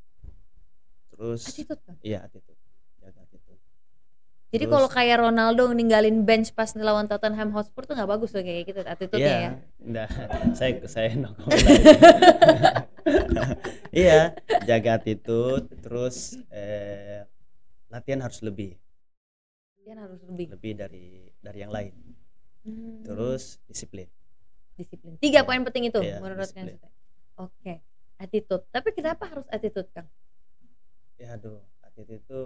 [1.11, 2.57] Terus attitude kan iya attitude.
[3.03, 3.61] Jaga attitude.
[4.49, 8.41] Jadi Terus- kalau kayak Ronaldo ninggalin bench pas lawan Tottenham Hotspur tuh nggak bagus loh
[8.41, 9.37] kayak gitu attitude-nya ya?
[9.37, 9.51] Iya,
[9.85, 10.09] enggak.
[10.57, 11.35] saya saya no
[13.93, 14.33] iya,
[14.65, 17.25] jaga attitude, terus eh,
[17.89, 18.77] latihan harus lebih,
[19.89, 21.07] Dia harus lebih lebih dari
[21.41, 21.97] dari yang lain.
[22.61, 24.05] Hmm, Terus disiplin.
[24.77, 25.47] disiplin tiga Iya.
[25.49, 26.45] poin penting itu Iya, menurut.
[26.45, 26.77] Sute
[27.41, 27.75] oke
[28.21, 30.07] attitude tapi kenapa harus attitude Kang
[31.17, 32.41] Ya aduh, attitude itu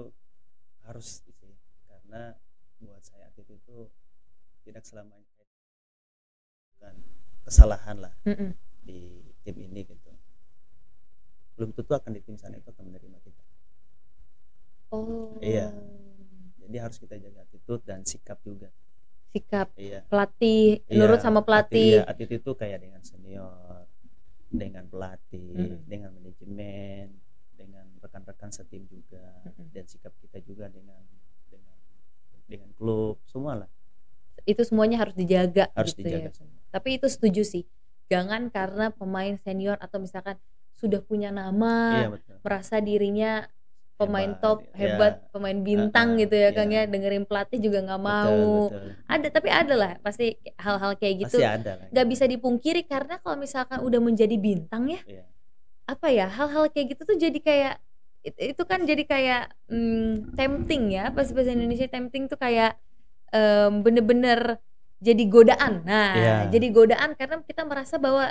[0.86, 1.52] harus sih,
[1.84, 2.38] karena
[2.78, 3.78] buat saya attitude itu
[4.64, 5.28] tidak selamanya
[6.72, 6.94] bukan
[7.44, 8.54] kesalahan lah Mm-mm.
[8.80, 10.08] di tim ini gitu.
[11.58, 13.42] Belum tentu akan di tim sana itu akan menerima kita.
[14.88, 15.68] oh Iya.
[16.72, 18.72] Jadi harus kita jaga attitude dan sikap juga.
[19.36, 20.00] sikap Iya.
[20.08, 23.84] pelatih Iya, nurut sama atti- pelatih Iya, attitude itu kayak dengan senior,
[24.48, 25.84] dengan pelatih, Mm-mm.
[25.84, 27.06] dengan manajemen,
[27.52, 29.68] dengan rekan-rekan setim juga, Mm-mm.
[29.68, 31.04] dan sikap kita juga dengan
[31.52, 31.76] dengan
[32.48, 33.68] dengan klub, semua lah
[34.48, 36.58] itu semuanya harus dijaga harus gitu dijaga ya semua.
[36.72, 37.64] tapi itu setuju sih
[38.10, 40.34] jangan karena pemain senior atau misalkan
[40.74, 42.36] sudah punya nama Iya betul.
[42.42, 43.46] merasa dirinya
[44.02, 44.74] pemain Hebat, top iya.
[44.78, 46.84] hebat pemain bintang Uh-uh, gitu ya Kang iya.
[46.84, 48.88] ya dengerin pelatih juga nggak Betul, mau betul.
[49.06, 50.26] ada tapi ada lah pasti
[50.58, 51.38] hal-hal kayak gitu
[51.90, 55.24] nggak bisa dipungkiri karena kalau misalkan udah menjadi bintang ya Iya.
[55.86, 57.74] apa ya hal-hal kayak gitu tuh jadi kayak
[58.22, 62.78] it- itu kan jadi kayak hmm, tempting ya pas bahasa Indonesia tempting tuh kayak
[63.82, 64.60] bener-bener
[65.02, 66.36] jadi godaan nah Iya.
[66.52, 68.30] jadi godaan karena kita merasa bahwa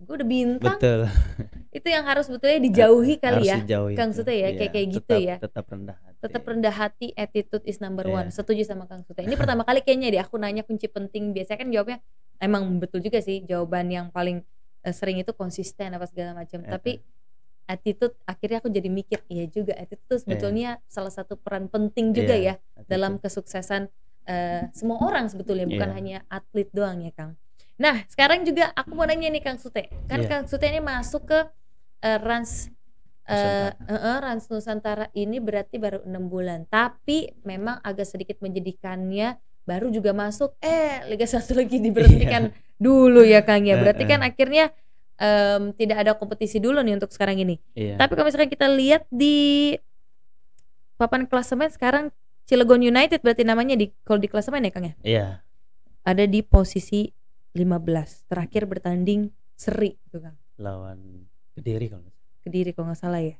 [0.00, 1.00] gue udah bintang Betul.
[1.76, 4.10] itu yang harus betulnya dijauhi kali harus ya dijauhi Kang.
[4.10, 5.36] Sute ya, Iya, kayak- kayak gitu tetap- ya.
[5.38, 6.16] Tetap rendah hati.
[6.20, 8.16] tetap rendah hati attitude is number Iya.
[8.16, 11.58] one setuju sama Kang Sute ini pertama kali kayaknya deh aku nanya kunci penting biasanya
[11.58, 11.98] kan jawabnya
[12.38, 14.40] emang betul juga sih jawaban yang paling
[14.80, 16.92] eh, sering itu konsisten apa segala macam Eh, tapi
[17.66, 22.32] attitude akhirnya aku jadi mikir iya juga attitude tuh sebetulnya salah satu peran penting juga
[22.32, 22.88] Iya, ya attitude.
[22.88, 23.82] dalam kesuksesan
[24.22, 25.94] eh, semua orang sebetulnya bukan Iya.
[25.94, 27.32] hanya atlet doang ya Kang.
[27.80, 30.28] Nah sekarang juga aku mau nanya nih Kang Sute, kan Iya.
[30.28, 31.38] Kang Sute ini masuk ke
[32.00, 32.68] eh, Rans
[33.24, 33.72] Nusantara.
[33.88, 39.88] eh, eh, Rans Nusantara ini berarti baru enam bulan, tapi memang agak sedikit menjadikannya baru
[39.88, 43.78] juga masuk, eh Liga 1 lagi diberhentikan dulu ya Kang ya.
[43.78, 44.72] Berarti kan akhirnya
[45.14, 47.60] em, tidak ada kompetisi dulu nih untuk sekarang ini.
[47.72, 47.96] Iya.
[47.96, 49.76] Tapi kalau misalkan kita lihat di
[50.96, 52.12] papan klasemen sekarang
[52.44, 54.94] Cilegon United berarti namanya di kalau di klasemen ya Kang ya.
[55.00, 55.26] Iya.
[56.02, 57.06] Ada di posisi
[57.54, 58.30] 15.
[58.30, 60.36] Terakhir bertanding seri gitu Kang.
[60.60, 62.38] Lawan Kediri kalau nggak salah.
[62.40, 63.36] Kediri kalau nggak salah ya.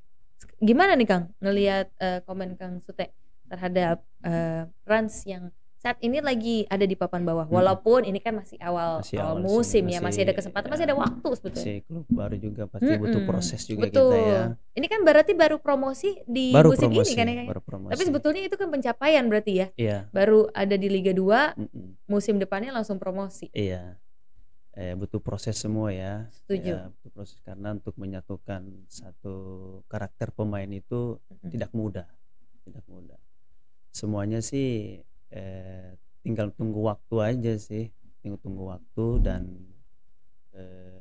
[0.60, 3.12] Gimana nih Kang ngelihat eh, komen Kang Sute
[3.48, 5.48] terhadap eh, Rans yang
[5.80, 7.48] saat ini lagi ada di papan bawah.
[7.48, 7.56] Mm-mm.
[7.56, 10.68] Walaupun ini kan masih awal, Masih awal awal sih, musim ya, masih masih- ada kesempatan,
[10.68, 10.88] masih ya.
[10.92, 11.64] ada waktu sebetulnya.
[11.64, 13.24] Si klub baru juga pasti butuh Mm-mm.
[13.24, 14.12] proses juga Betul.
[14.12, 14.42] kita ya.
[14.76, 17.34] Ini kan berarti baru promosi di Baru musim promosi, ini kan ya.
[17.34, 17.46] Kang?
[17.48, 17.90] baru promosi.
[17.96, 19.66] Tapi sebetulnya itu kan pencapaian berarti ya.
[19.74, 23.48] iya, Baru ada di Liga 2, mm-mm, musim depannya langsung promosi.
[23.50, 23.96] iya.
[24.70, 26.28] Eh, butuh proses semua ya.
[26.30, 26.76] Setuju.
[26.76, 29.34] Ya, butuh proses karena untuk menyatukan satu
[29.88, 31.48] karakter pemain itu Mm-mm.
[31.48, 32.06] tidak mudah,
[32.62, 33.18] tidak mudah.
[33.90, 37.88] Semuanya sih eh, tinggal tunggu waktu aja sih,
[38.20, 39.42] tinggal tunggu waktu dan
[40.54, 41.00] eh,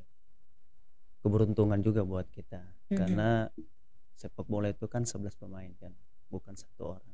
[1.19, 2.61] keberuntungan juga buat kita.
[2.89, 2.97] Mhm.
[2.97, 3.29] Karena
[4.15, 5.91] sepak bola itu kan 11 pemain kan,
[6.31, 7.13] bukan satu orang.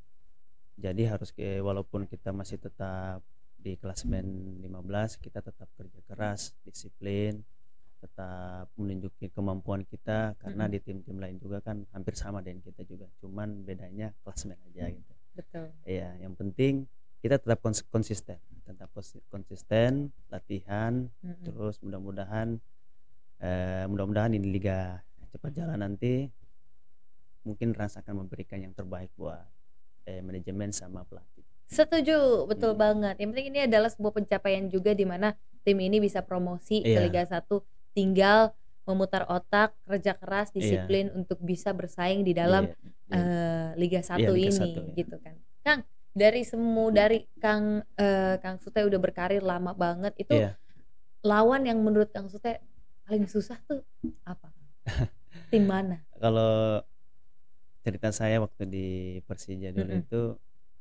[0.75, 3.23] Jadi harus ke walaupun kita masih tetap
[3.55, 7.41] di klasmen 15, kita tetap kerja keras, disiplin,
[7.97, 10.71] tetap menunjukin kemampuan kita karena Mhm.
[10.75, 13.09] di tim-tim lain juga kan hampir sama dengan kita juga.
[13.23, 15.13] Cuman bedanya klasmen aja gitu.
[15.33, 15.67] Betul.
[15.87, 16.85] Iya, yang penting
[17.25, 21.41] kita tetap kons- konsisten, tetap kons- konsisten, latihan, Mm-mm.
[21.41, 22.61] terus mudah-mudahan
[23.41, 26.29] eh, mudah-mudahan ini liga cepat jalan nanti
[27.41, 29.41] mungkin Rans akan memberikan yang terbaik buat
[30.05, 31.41] eh, manajemen sama pelatih.
[31.65, 32.79] Setuju, betul Mm.
[32.79, 33.15] banget.
[33.17, 35.33] Yang penting ini adalah sebuah pencapaian juga di mana
[35.65, 37.09] tim ini bisa promosi ke Iya.
[37.09, 38.53] Liga 1 tinggal
[38.85, 40.61] memutar otak, kerja keras, Iya.
[40.61, 42.77] disiplin untuk bisa bersaing di dalam Iya,
[43.09, 43.17] iya.
[43.17, 44.93] eh, Liga 1 Iya, Liga ini satu, ya.
[44.93, 45.35] gitu kan.
[45.65, 45.79] Kang,
[46.15, 50.57] dari semu dari Kang eh, Kang Sute udah berkarir lama banget itu Iya.
[51.25, 52.61] lawan yang menurut Kang Sute
[53.05, 53.81] paling susah tuh
[54.25, 54.49] apa?
[55.51, 55.97] Tim mana?
[56.21, 56.81] Kalau
[57.85, 58.85] cerita saya waktu di
[59.27, 60.01] Persija dulu Mm-mm.
[60.03, 60.21] itu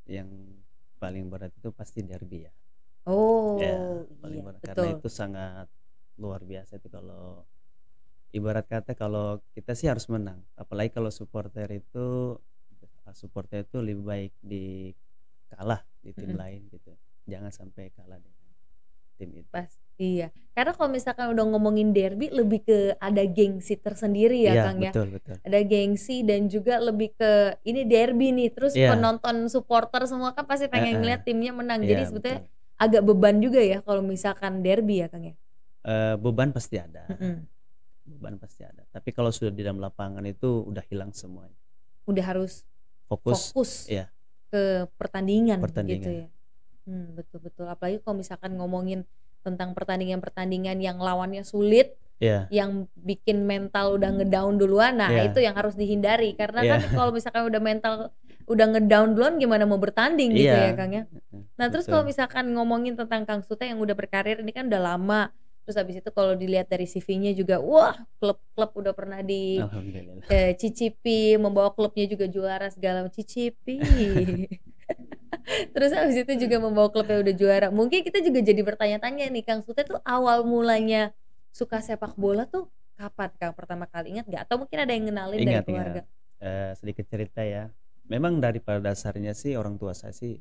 [0.08, 0.28] yang
[1.00, 2.52] paling berat itu pasti derby ya.
[3.06, 3.74] Oh, Ya,
[4.22, 5.66] paling iya, berat karena itu sangat
[6.22, 7.44] luar biasa itu kalau
[8.36, 10.40] ibarat kata kalau kita sih harus menang.
[10.62, 11.98] Apalagi kalau supporter itu
[13.20, 14.90] supporter itu lebih baik di
[15.54, 16.40] kalah di tim Mm-mm.
[16.42, 16.92] lain gitu.
[17.24, 18.46] Jangan sampai kalah dengan
[19.16, 19.48] tim itu.
[19.48, 20.28] Pasti ya.
[20.52, 24.90] Karena kalau misalkan udah ngomongin derby lebih ke ada gengsi tersendiri ya, Iya, Kang ya.
[24.90, 25.36] betul betul.
[25.40, 28.50] Ada gengsi dan juga lebih ke ini derby nih.
[28.50, 28.94] Terus Iya.
[28.98, 31.00] penonton supporter semua kan pasti pengen eh.
[31.00, 31.86] ngeliat timnya menang.
[31.86, 32.82] Jadi Iya, sebetulnya betul.
[32.82, 35.34] agak beban juga ya kalau misalkan derby ya, Kang ya.
[35.84, 37.06] Eh, beban pasti ada.
[37.08, 37.46] Mm-mm.
[38.04, 38.84] Beban pasti ada.
[38.92, 41.56] Tapi kalau sudah di dalam lapangan itu udah hilang semuanya.
[42.04, 42.68] Udah harus
[43.08, 44.08] Fokus, fokus iya.
[44.54, 46.12] Ke pertandingan, gitu Pertandingan.
[46.14, 46.26] ya.
[46.86, 47.66] Hmm, betul betul.
[47.66, 49.02] Apalagi kalau misalkan ngomongin
[49.42, 55.26] tentang pertandingan-pertandingan yang lawannya sulit, ya yang bikin mental udah ngedown duluan, nah Iya.
[55.34, 56.38] itu yang harus dihindari.
[56.38, 56.70] Karena Iya.
[56.78, 57.94] kan kalau misalkan udah mental
[58.44, 60.70] udah ngedown duluan, gimana mau bertanding gitu Iya.
[60.70, 61.02] ya, Kang ya.
[61.58, 65.32] Nah terus kalau misalkan ngomongin tentang Kang Sute yang udah berkarir ini kan udah lama.
[65.64, 69.56] Terus habis itu kalau dilihat dari CV-nya juga, wah klub-klub udah pernah di
[70.28, 73.80] eh, cicipi membawa klubnya juga juara segala cicipi
[75.74, 77.68] terus habis itu juga membawa klubnya udah juara.
[77.68, 81.12] Mungkin kita juga jadi bertanya-tanya nih Kang Sute tuh awal mulanya
[81.54, 83.52] suka sepak bola tuh kapan Kang?
[83.52, 84.42] Pertama kali ingat nggak?
[84.48, 86.00] Atau mungkin ada yang kenalin dari Ingat, keluarga?
[86.40, 87.68] Eh, sedikit cerita ya.
[88.08, 90.36] Memang dari pada dasarnya sih orang tua saya sih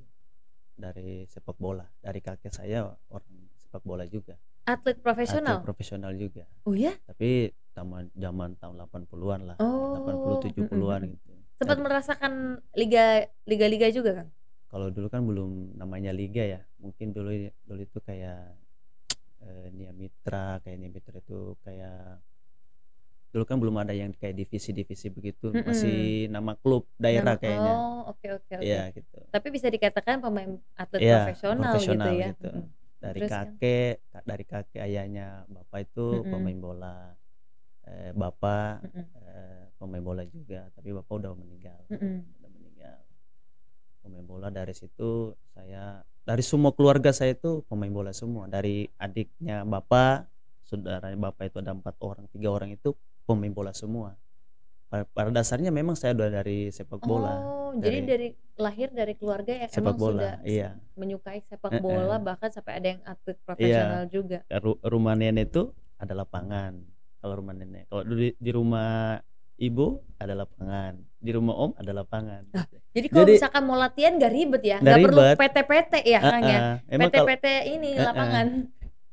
[0.75, 1.88] dari sepak bola.
[1.99, 4.36] Dari kakek saya orang sepak bola juga.
[4.63, 6.43] Atlet profesional Atlet profesional juga.
[6.63, 9.58] oh ya Tapi zaman zaman tahun 80-an lah.
[9.60, 9.97] oh
[10.39, 11.13] 80 70-an mm-mm.
[11.13, 11.32] gitu.
[11.58, 12.34] sempat Dari- merasakan
[12.73, 13.06] liga
[13.43, 14.30] liga-liga juga Kang
[14.67, 16.65] kalau dulu kan belum namanya liga ya.
[16.82, 17.30] Mungkin dulu
[17.62, 18.58] dulu itu kayak
[19.39, 22.17] eh, Nia Mitra, kayak Nia Mitra itu kayak
[23.30, 25.62] dulu kan belum ada yang kayak divisi-divisi begitu, Mm-mm.
[25.63, 27.73] masih nama klub daerah Nama- kayaknya.
[27.76, 29.17] oh oke oke oke Iya gitu.
[29.30, 32.47] tapi bisa dikatakan pemain atlet Iya, profesional, profesional gitu ya gitu.
[32.49, 32.65] Mm-mm.
[33.03, 36.31] Dari Terus kakek, ka- dari kakek ayahnya bapak itu Mm-mm.
[36.31, 36.95] pemain bola.
[37.83, 39.05] Eh, bapak Mm-mm.
[39.27, 41.81] eh, pemain bola juga, tapi bapak udah meninggal.
[41.91, 42.15] Mm-mm.
[42.39, 42.97] Udah meninggal.
[44.03, 48.47] Pemain bola dari situ saya dari semua keluarga saya itu pemain bola semua.
[48.47, 50.27] Dari adiknya bapak,
[50.63, 52.95] saudaranya bapak itu ada empat orang, tiga orang itu
[53.27, 54.15] pemain bola semua.
[54.93, 57.34] Pa- Pada dasarnya memang saya udah dari sepak bola.
[57.36, 60.69] Oh, jadi Dari- dari lahir dari keluarga yang sepak emang bola, sudah iya.
[60.93, 61.82] menyukai sepak Eh, eh.
[61.82, 64.45] bola bahkan sampai ada yang atlet profesional juga.
[64.53, 66.77] Ru- rumah nenek itu ada lapangan
[67.17, 69.17] kalau rumah nenek kalau di, di rumah
[69.56, 72.43] ibu ada lapangan di rumah om ada lapangan
[72.91, 75.21] Jadi kalau Jadi- misalkan mau latihan gak ribet ya, Nggak nggak perlu.
[75.34, 76.60] PT-PT ya Ah, Kang ya.
[76.86, 78.03] PT-PT ini eh.
[78.03, 78.47] lapangan.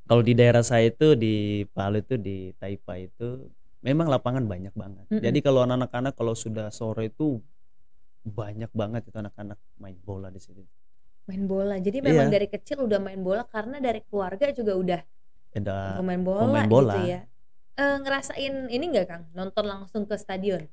[0.05, 1.35] kalau di daerah saya itu di
[1.67, 3.49] Palu itu di Taipa itu
[3.81, 5.23] memang lapangan banyak banget Mm-mm.
[5.25, 7.41] jadi kalau anak-anak kalau sudah sore itu
[8.23, 10.63] banyak banget itu anak-anak main bola di situ
[11.29, 11.79] Main bola.
[11.79, 12.35] Jadi memang Iya.
[12.35, 15.01] dari kecil udah main bola karena dari keluarga juga udah
[15.55, 16.95] ada pemain bola, pemain bola.
[16.99, 17.21] gitu ya.
[17.79, 19.25] Eh, ngerasain ini nggak Kang?
[19.39, 20.67] Nonton langsung ke stadion.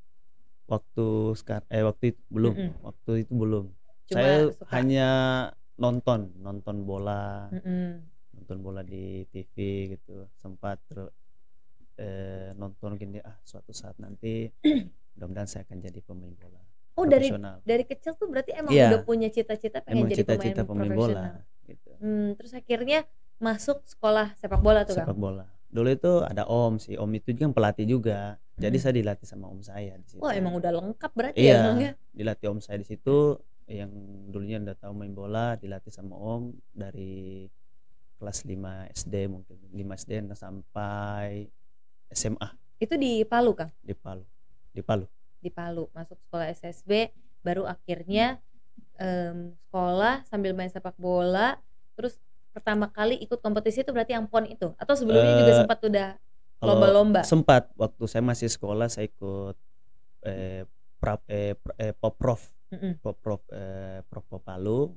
[0.67, 1.05] waktu
[1.39, 2.71] sekarang eh waktu itu belum Mm-mm.
[2.83, 3.65] waktu itu belum
[4.09, 4.65] Cuma saya suka.
[4.75, 5.07] hanya
[5.77, 8.03] nonton nonton bola Mm-mm.
[8.35, 9.55] nonton bola di TV
[9.95, 11.13] gitu sempat terus
[11.97, 14.47] eh, nonton gini ah suatu saat nanti
[15.13, 16.61] mudah-mudahan saya akan jadi pemain bola
[16.93, 17.29] Oh, dari
[17.61, 18.89] dari kecil tuh berarti emang Iya.
[18.89, 21.25] udah punya cita-cita pengen emang jadi cita-cita pemain, pemain profesional.
[21.29, 22.99] bola gitu Hmm, terus akhirnya
[23.37, 25.19] masuk sekolah sepak bola tuh sepak Kang.
[25.19, 28.19] bola dulu itu ada om sih om itu juga pelatih juga
[28.55, 28.81] jadi Mm.
[28.81, 31.53] saya dilatih sama om saya di situ Wah, emang udah lengkap berarti Iya.
[31.53, 31.91] ya Kang ya.
[32.11, 33.91] dilatih om saya di situ yang
[34.25, 37.45] dulunya udah tahu main bola dilatih sama om dari
[38.15, 38.57] kelas 5
[38.89, 41.45] SD mungkin 5 SD sampai
[42.09, 44.21] SMA Itu di Palu Kang, di Palu.
[44.69, 45.05] Di Palu.
[45.37, 45.89] Di Palu.
[45.91, 47.09] Masuk sekolah SSB
[47.41, 48.37] baru akhirnya
[48.95, 51.57] em, sekolah sambil main sepak bola
[51.93, 54.73] terus pertama kali ikut kompetisi itu berarti yang PON itu?
[54.75, 56.09] Atau sebelumnya juga Eh, sempat udah
[56.59, 57.21] lomba-lomba.
[57.21, 57.69] sempat.
[57.73, 59.55] Waktu saya masih sekolah saya ikut
[60.23, 60.65] eh,
[60.97, 62.99] prap eh, pr- eh, poprov Mm-mm.
[62.99, 64.91] poprov eh, Propo Palu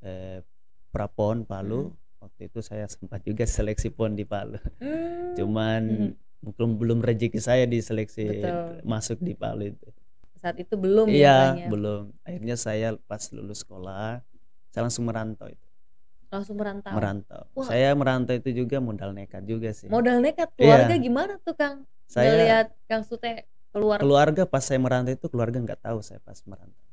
[0.00, 0.40] eh,
[0.88, 1.88] prapon Palu.
[1.88, 1.96] Mm.
[2.18, 4.58] waktu itu saya sempat juga seleksi pon di Palu.
[4.78, 5.90] Hmm, cuman Mm.
[5.90, 8.86] mungkin belum rezeki saya di seleksi Betul.
[8.86, 9.88] masuk di Palu itu
[10.38, 11.66] saat itu belum ya iya ya.
[11.66, 14.22] belum akhirnya saya pas lulus sekolah
[14.70, 15.66] saya langsung merantau itu
[16.30, 16.94] langsung merantau.
[16.94, 17.66] merantau Wah.
[17.66, 21.02] saya merantau itu juga modal nekat juga sih Modal nekat keluarga Iya.
[21.02, 21.88] gimana tuh Kang?
[22.06, 26.38] saya Ngelihat Kang Sute keluar keluarga pas saya merantau itu keluarga nggak tahu saya pas
[26.46, 26.86] merantau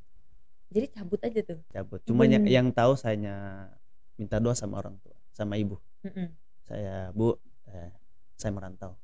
[0.74, 1.60] Jadi cabut aja tuh.
[1.70, 2.50] cabut cuma yang, Bung.
[2.50, 3.70] yang tahu saya
[4.18, 6.34] minta doa sama orang tua sama ibu Mm-mm.
[6.66, 7.38] saya bu
[7.70, 7.94] eh,
[8.34, 8.98] saya merantau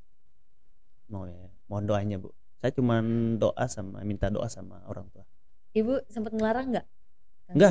[1.12, 2.32] mau ya mohon doanya bu
[2.64, 3.04] saya cuma
[3.36, 5.28] doa sama minta doa sama orang tua
[5.72, 6.88] Ibu sempat ngelarang nggak?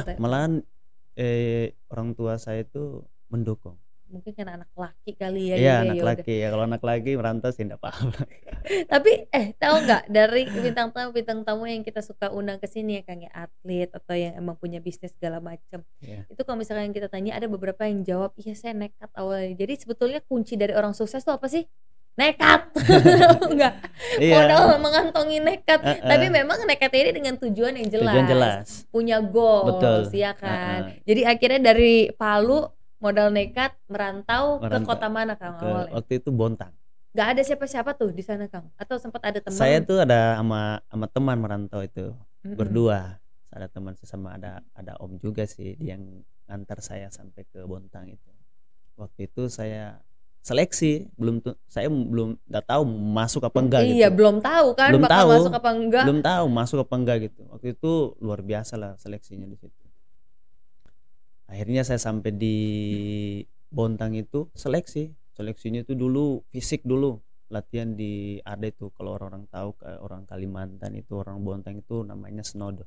[0.04, 0.14] Sute?
[0.20, 0.64] malahan
[1.16, 5.56] eh orang tua saya itu mendukung Mungkin karena anak laki kali ya.
[5.56, 8.26] iya jadi anak ya laki ya kalau anak laki merantau sih enggak apa-apa
[8.92, 13.00] Tapi eh tahu nggak dari bintang tamu bintang tamu yang kita suka undang ke sini
[13.00, 15.80] ya Kang ya atlet atau yang emang punya bisnis segala macam.
[16.02, 16.26] Iya.
[16.28, 19.56] Itu kalau misalnya kita tanya ada beberapa yang jawab iya saya nekat awalnya.
[19.56, 21.64] Jadi sebetulnya kunci dari orang sukses tuh apa sih?
[22.14, 22.60] Nekat.
[23.50, 23.74] Enggak.
[24.20, 25.80] Modal iya mengantongi nekat.
[25.80, 25.96] Eh, eh.
[26.04, 28.12] Tapi memang nekat ini dengan tujuan yang jelas.
[28.12, 29.98] tujuan jelas Punya goals Betul.
[30.12, 30.92] ya kan.
[30.92, 31.02] Eh, eh.
[31.06, 32.68] Jadi akhirnya dari Palu
[33.00, 34.88] modal nekat merantau, ke Merantau.
[34.92, 35.92] kota mana Kang ke awalnya?
[35.96, 36.72] waktu itu bontang
[37.10, 38.68] Gak ada siapa-siapa tuh di sana Kang?
[38.76, 39.56] Atau sempat ada teman?
[39.56, 42.12] saya tuh ada sama sama teman merantau itu
[42.44, 42.60] Mm-mm.
[42.60, 43.16] berdua
[43.48, 48.30] ada teman sesama ada ada om juga sih yang ngantar saya sampai ke Bontang itu
[48.94, 49.96] waktu itu saya
[50.40, 55.02] seleksi belum saya belum nggak tahu masuk apa enggak Iya, gitu belum tahu kan Belum
[55.04, 55.30] bakal tahu.
[55.36, 56.04] masuk apa enggak.
[56.08, 59.84] belum tahu masuk apa enggak gitu waktu itu luar biasa lah seleksinya di situ
[61.44, 62.56] akhirnya saya sampai di
[63.68, 69.70] Bontang itu seleksi seleksinya itu dulu fisik dulu latihan di ada itu kalau orang-orang tahu
[70.00, 72.86] orang Kalimantan itu orang Bontang itu namanya snodo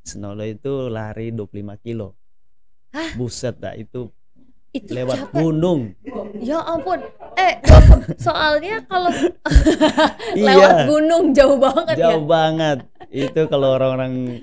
[0.00, 2.14] snodo itu lari 25 kilo
[2.92, 3.16] Hah?
[3.16, 4.08] buset dah itu
[4.78, 5.32] Itu lewat capek.
[5.34, 5.80] gunung
[6.38, 7.00] Ya ampun.
[7.34, 7.54] Eh,
[8.18, 9.10] soalnya kalau
[10.32, 10.44] Iya.
[10.46, 12.26] lewat gunung jauh banget jauh ya.
[12.26, 14.42] banget itu kalau orang-orang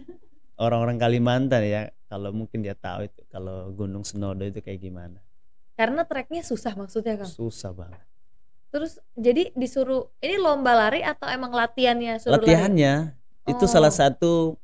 [0.56, 5.19] orang-orang Kalimantan ya kalau mungkin dia tahu itu kalau Gunung Senodo itu kayak gimana
[5.74, 7.26] Karena treknya susah maksudnya, Kang.
[7.28, 7.98] susah banget
[8.69, 12.46] Terus jadi disuruh ini lomba lari atau emang latihannya suruh lari?
[12.48, 12.93] latihannya
[13.43, 13.67] itu Oh.
[13.67, 14.58] salah satu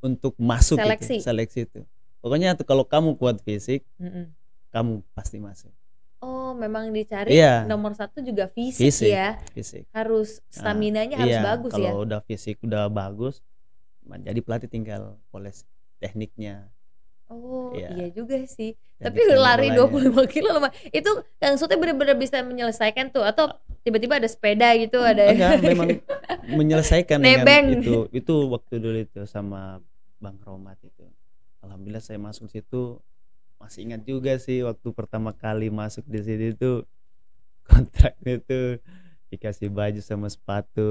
[0.00, 1.14] untuk masuk Seleksi.
[1.14, 1.80] itu, seleksi itu
[2.18, 4.30] pokoknya tuh kalau kamu kuat fisik Mm-mm.
[4.76, 5.72] Kamu pasti masuk
[6.18, 7.64] Oh, memang dicari Iya.
[7.64, 9.12] nomor satu juga fisik, Fisik.
[9.12, 9.36] ya.
[9.52, 11.92] fisik Harus Nah, stamina-nya harus iya, bagus kalau ya.
[11.98, 13.44] udah fisik udah bagus
[14.02, 15.64] jadi pelatih tinggal poles
[15.98, 16.68] tekniknya
[17.26, 17.90] Oh, iya.
[17.90, 18.78] iya juga sih.
[18.96, 20.14] Tapi teknik lari bolanya.
[20.22, 20.70] 25 kilo lumayan.
[20.88, 23.50] Itu Kang Sute bener-bener bisa menyelesaikan tuh atau
[23.82, 25.88] tiba-tiba ada sepeda gitu ada enggak memang
[26.48, 27.82] menyelesaikan Nebeng.
[27.82, 29.82] itu itu waktu dulu itu sama
[30.16, 31.02] Bang Romat itu
[31.60, 33.02] alhamdulillah saya masuk situ
[33.56, 36.84] masih ingat juga sih waktu pertama kali masuk di sini itu
[37.68, 38.60] kontraknya itu
[39.26, 40.88] dikasih baju sama sepatu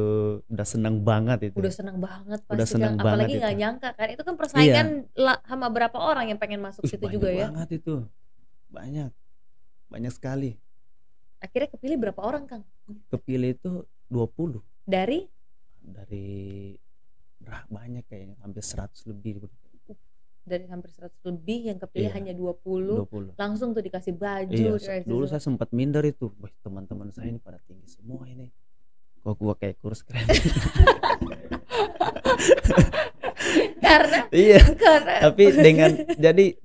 [0.51, 1.55] udah senang banget itu.
[1.55, 2.95] Udah senang banget pasti Udah Kang.
[2.99, 3.61] apalagi banget nggak itu.
[3.63, 7.29] nyangka kan itu kan persaingan lah sama berapa orang yang pengen masuk situ banyak juga
[7.31, 7.47] ya.
[7.47, 8.03] banget itu.
[8.67, 9.11] Banyak.
[9.87, 10.59] Banyak sekali.
[11.39, 12.63] Akhirnya kepilih berapa orang Kang?
[13.07, 13.71] Kepilih itu
[14.11, 15.31] 20 dari?
[15.79, 16.27] Dari
[17.39, 19.47] berapa banyak kayaknya hampir 100 lebih
[20.45, 22.15] dari hampir 100 lebih yang kepilih Iya.
[22.15, 25.31] hanya 20 20 langsung tuh dikasih baju Iya, dikasih dulu sesuatu.
[25.33, 26.29] saya sempat minder itu.
[26.37, 28.53] Wah, teman-teman saya ini pada tinggi semua ini.
[29.19, 30.21] Kok gua kayak kurus keren.
[33.83, 35.91] karena iya, karena tapi dengan
[36.25, 36.55] jadi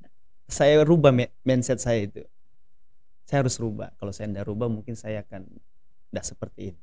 [0.50, 2.22] saya rubah mindset saya itu.
[3.24, 3.94] Saya harus rubah.
[3.94, 5.46] Kalau saya tidak rubah mungkin saya akan
[6.10, 6.80] tidak seperti ini.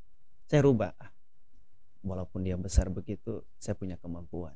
[0.47, 0.95] Saya rubah.
[0.95, 1.12] Ah,
[1.99, 4.55] walaupun dia besar begitu, saya punya kemampuan.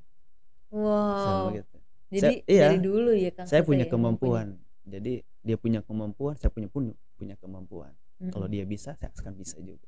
[0.71, 1.77] Saya wow begitu.
[2.12, 2.62] Jadi Saya- iya.
[2.67, 4.60] dari dulu ya Kang Saya punya kemampuan.
[4.84, 7.95] Jadi dia punya kemampuan, saya punya pun punya kemampuan.
[8.19, 8.30] Mm-mm.
[8.30, 9.88] Kalau dia bisa, saya akan bisa juga.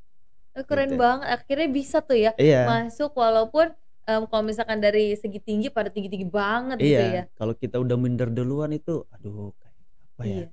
[0.53, 1.01] Eh, keren gitu.
[1.01, 2.69] banget akhirnya bisa tuh ya Iya.
[2.69, 3.73] masuk walaupun
[4.05, 7.97] em, kalau misalkan dari segi tinggi pada tinggi-tinggi banget gitu ya Iya, kalau kita udah
[7.97, 9.73] minder duluan itu, aduh, kayak
[10.13, 10.29] apa ya?
[10.29, 10.47] Iya.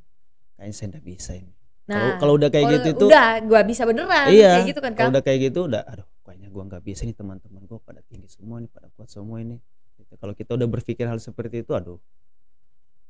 [0.57, 1.53] Kayaknya saya nggak bisa ini.
[1.85, 4.93] Kalau nah kalau udah kayak gitu itu, udah gua bisa beneran Iya, kayak gitu kan
[4.95, 8.29] kalau udah kayak gitu udah, aduh, kayaknya gua nggak bisa nih teman-teman gua pada tinggi
[8.31, 9.59] semua nih, pada kuat semua ini.
[10.11, 10.19] Gitu.
[10.19, 12.03] Kalau kita udah berpikir hal seperti itu, aduh,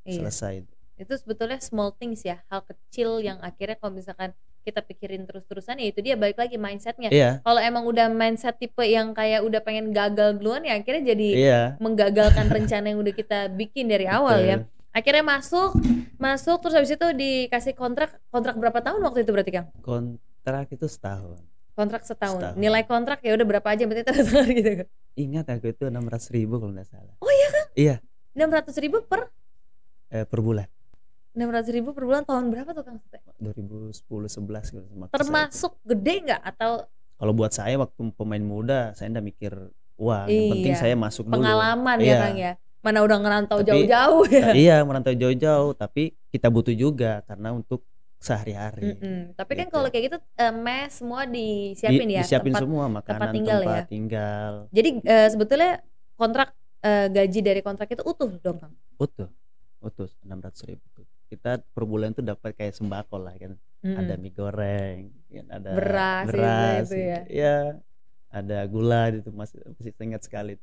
[0.05, 0.21] iya.
[0.21, 0.69] selesai.
[1.01, 5.89] itu sebetulnya small things ya hal kecil yang akhirnya kalau misalkan kita pikirin terus-terusan ya
[5.89, 9.97] itu dia balik lagi mindsetnya Iya, kalau emang udah mindset tipe yang kayak udah pengen
[9.97, 11.61] gagal duluan ya akhirnya jadi iya.
[11.81, 14.69] menggagalkan rencana yang udah kita bikin dari awal ya betul.
[14.93, 15.71] akhirnya masuk
[16.21, 20.85] masuk terus habis itu dikasih kontrak kontrak berapa tahun waktu itu berarti Kang Kontrak itu
[20.85, 21.41] setahun.
[21.73, 22.57] Kontrak setahun, Setahun.
[22.57, 24.71] nilai kontrak ya udah berapa aja berarti terus gitu
[25.13, 26.01] Ingat aku itu 600
[26.31, 27.15] ribu kalau nggak salah.
[27.19, 27.67] Oh iya kan?
[27.73, 27.95] Iya,
[28.33, 29.29] enam ratus ribu per
[30.09, 30.67] eh, per bulan.
[31.31, 33.23] enam ratus ribu per bulan tahun berapa tuh Kang Sute?
[33.39, 34.35] 2010 11
[34.69, 39.53] gitu sama termasuk gede nggak atau kalau buat saya waktu pemain muda saya ndak mikir
[39.95, 40.81] uang yang penting Iya.
[40.81, 42.19] saya masuk dulu pengalaman ya Iya.
[42.19, 47.53] Kang ya mana udah ngerantau jauh-jauh ya iya merantau jauh-jauh tapi kita butuh juga karena
[47.53, 47.87] untuk
[48.21, 49.33] sehari-hari Mm-mm.
[49.33, 49.75] Tapi kan Gitu.
[49.75, 52.63] kalau kayak gitu eh, mes semua disiapin Di- ya disiapin tempat.
[52.63, 53.85] semua makanan tinggal tempat ya?
[53.89, 55.73] tinggal Jadi eh, sebetulnya
[56.15, 56.49] kontrak
[56.81, 59.29] eh, gaji dari kontrak itu utuh dong kang utuh
[59.81, 60.85] utuh enam ratus ribu
[61.27, 64.21] kita per bulan tuh dapat kayak sembako lah kan ada Mm-mm.
[64.21, 67.21] mie goreng kan ada Beras itu- beras ya.
[67.27, 67.57] ya
[68.29, 70.61] ada gula itu masih masih ingat sekali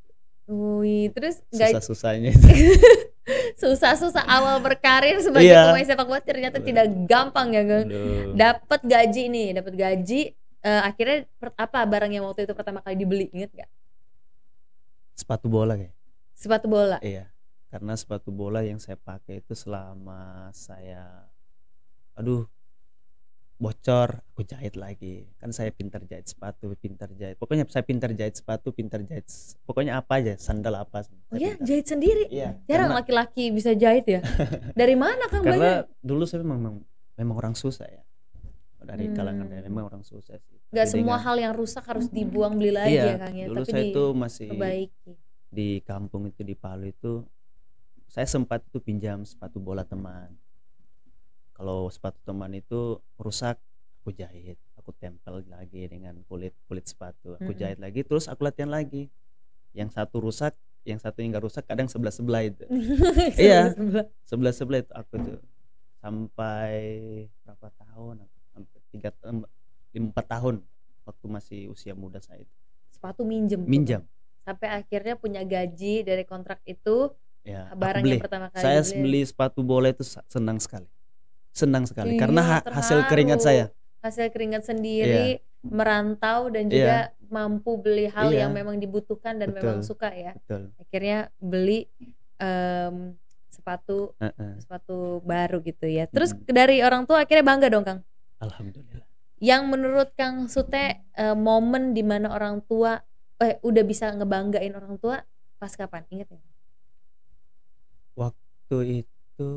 [0.47, 2.47] Wih, terus gaji susah susahnya itu
[3.57, 5.69] susah-susah awal berkarir sebagai Iya.
[5.69, 7.61] pemain sepak bola ternyata tidak gampang ya.
[7.63, 8.31] Aduh.
[8.31, 10.21] Dapat gaji nih, dapat gaji
[10.59, 13.69] eh, akhirnya per- apa barang yang waktu itu pertama kali dibeli inget gak?
[15.13, 15.93] sepatu bola kayak
[16.31, 17.01] Sepatu bola.
[17.01, 17.25] iya
[17.67, 21.25] karena sepatu bola yang saya pakai itu selama saya
[22.13, 22.45] aduh
[23.57, 28.35] bocor aku jahit lagi kan saya pintar jahit sepatu pintar jahit pokoknya saya pintar jahit
[28.35, 29.25] sepatu pintar jahit
[29.63, 31.65] pokoknya apa aja sandal apa Oh ya, pintar.
[31.65, 32.23] jahit sendiri.
[32.29, 34.21] iya Jarang laki-laki bisa jahit ya.
[34.77, 35.57] Dari mana Kang banyak?
[35.57, 38.05] karena dulu saya memang memang orang susah ya
[38.79, 39.15] dari Hmm.
[39.15, 42.55] kalangan saya memang orang susah sih Gak Tapi semua dengan- hal yang rusak harus dibuang
[42.55, 45.11] beli lagi iya ya Kang ya, dulu tapi saya itu masih diperbaiki.
[45.49, 47.13] di kampung itu di Palu itu
[48.05, 50.29] saya sempat itu pinjam sepatu bola teman
[51.67, 53.59] kalau sepatu teman itu rusak
[53.99, 57.59] aku jahit aku tempel lagi dengan kulit kulit sepatu aku Mm-mm.
[57.59, 59.11] jahit lagi terus aku latihan lagi
[59.75, 60.55] yang satu rusak
[60.87, 62.63] yang satu yang nggak rusak kadang sebelah sebelah itu
[63.35, 63.75] Iya.
[64.23, 65.39] Sebelah sebelah itu aku tuh
[65.99, 66.79] sampai
[67.43, 68.15] berapa tahun
[68.55, 69.09] sampai tiga
[69.91, 70.63] empat tahun
[71.03, 72.55] waktu masih usia muda saya itu
[72.95, 73.59] Sepatu minjem.
[73.59, 74.55] tuh, minjam Kang.
[74.55, 77.11] Sampai akhirnya punya gaji dari kontrak itu
[77.43, 79.03] ya barang beli yang pertama kali saya dibeli.
[79.03, 80.87] beli sepatu bola itu senang sekali
[81.57, 82.13] senang sekali.
[82.15, 83.73] Iya, karena ha- hasil keringat saya.
[84.05, 88.45] Hasil keringat sendiri merantau dan juga mampu beli hal Iya.
[88.45, 89.89] yang memang dibutuhkan dan memang Betul.
[89.89, 90.37] suka ya.
[90.37, 90.69] Betul.
[90.77, 91.89] Akhirnya beli
[92.37, 93.17] em,
[93.49, 94.61] sepatu Heeh.
[94.61, 96.05] sepatu baru gitu ya.
[96.07, 96.53] Terus Mm-mm.
[96.53, 97.99] dari orang tua akhirnya bangga dong kang?
[98.37, 99.03] Alhamdulillah.
[99.41, 103.01] Yang menurut kang Sute eh, momen di mana orang tua
[103.37, 105.25] eh udah bisa ngebanggain orang tua
[105.57, 106.05] pas kapan?
[106.13, 106.39] Inget ya
[108.17, 109.49] waktu itu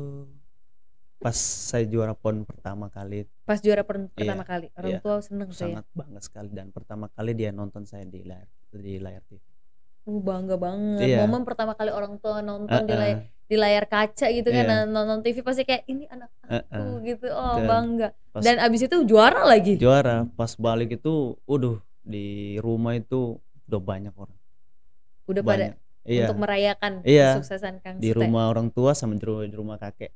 [1.21, 4.99] pas saya juara pon pertama kali pas juara per- pertama Iya, kali orang iya.
[4.99, 5.55] tua seneng ya?
[5.55, 9.37] Sangat bangga sekali dan pertama kali dia nonton saya di layar di layar TV
[10.01, 11.05] uh, bangga banget.
[11.05, 11.17] Iya.
[11.21, 14.77] momen pertama kali orang tua nonton di Heeh, layar di layar kaca gitu kan Iya.
[14.87, 17.27] nonton TV pasti kayak ini anak aku gitu.
[17.29, 18.07] Oh Dan bangga.
[18.31, 19.75] Pas dan abis itu juara lagi?
[19.75, 20.25] Juara.
[20.31, 21.13] Pas balik itu
[21.43, 22.25] waduh di
[22.57, 24.39] rumah itu udah banyak orang.
[25.27, 25.77] Udah pada banyak.
[26.01, 26.25] Iya.
[26.25, 27.37] untuk merayakan Iya.
[27.37, 28.17] kesuksesan Kang di Sute.
[28.17, 30.09] rumah orang tua sama di rumah, di rumah kakek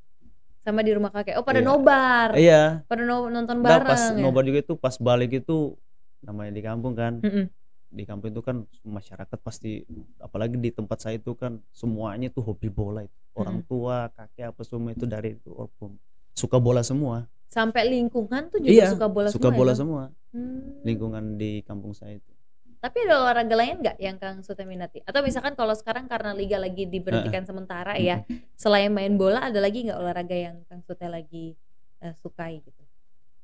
[0.66, 1.68] sama di rumah kakek oh pada Iya.
[1.70, 4.18] nobar iya pada no- nonton Nah, bareng pas ya?
[4.18, 5.78] nobar juga itu pas balik itu
[6.18, 7.46] namanya di kampung kan Mm-mm.
[7.86, 9.86] di kampung itu kan masyarakat pasti
[10.18, 14.60] apalagi di tempat saya itu kan semuanya tuh hobi bola itu orang tua kakek apa
[14.60, 15.94] semua itu dari itu orang
[16.34, 19.78] suka bola semua sampai lingkungan tuh juga Iya, suka bola suka semua ya, bola Kang?
[19.78, 20.02] semua
[20.34, 20.82] Hmm.
[20.82, 22.32] lingkungan di kampung saya itu
[22.78, 26.56] tapi ada olahraga lain nggak yang Kang Sute minati atau misalkan kalau sekarang karena liga
[26.56, 28.22] lagi diberhentikan sementara ya
[28.54, 31.56] selain main bola ada lagi nggak olahraga yang Kang Sute lagi
[31.98, 32.82] eh, sukai gitu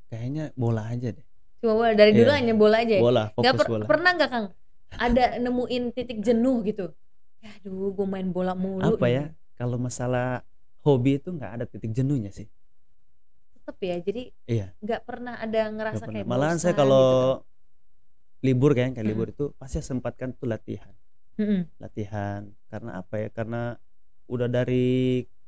[0.06, 1.26] kayaknya bola aja deh
[1.58, 2.38] cuma bola dari dulu Iya.
[2.38, 4.46] hanya bola aja ya bola fokus per- bola pernah nggak Kang
[4.92, 6.92] ada nemuin titik jenuh gitu
[7.42, 9.12] aduh gue main bola mulu apa nih.
[9.12, 9.24] ya
[9.56, 10.44] kalau masalah
[10.80, 12.46] hobi itu nggak ada titik jenuhnya sih
[13.54, 14.66] tetep ya jadi Iya.
[14.76, 16.14] nggak pernah ada ngerasa pernah.
[16.14, 17.06] kayak malahan saya kalau
[17.38, 17.50] gitu.
[18.46, 20.94] Libur kan kayak libur itu pasti sempatkan tuh latihan.
[21.82, 23.60] Latihan karena apa ya karena
[24.32, 24.84] udah dari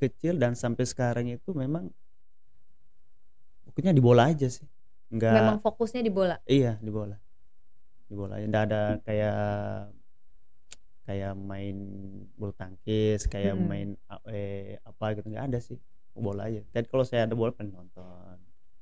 [0.01, 1.85] kecil dan sampai sekarang itu memang
[3.65, 4.67] pokoknya di bola aja sih.
[5.13, 6.35] Nggak memang fokusnya di bola?
[6.47, 7.15] Iya di bola.
[8.09, 9.37] Di bola nggak ada kayak
[11.05, 11.75] kayak main
[12.37, 13.69] bulu tangkis kayak Mm-mm.
[13.69, 13.89] main
[14.33, 15.77] eh, apa gitu nggak ada sih.
[16.15, 16.61] Bola aja.
[16.73, 18.24] Dan kalau saya ada bola pengen nonton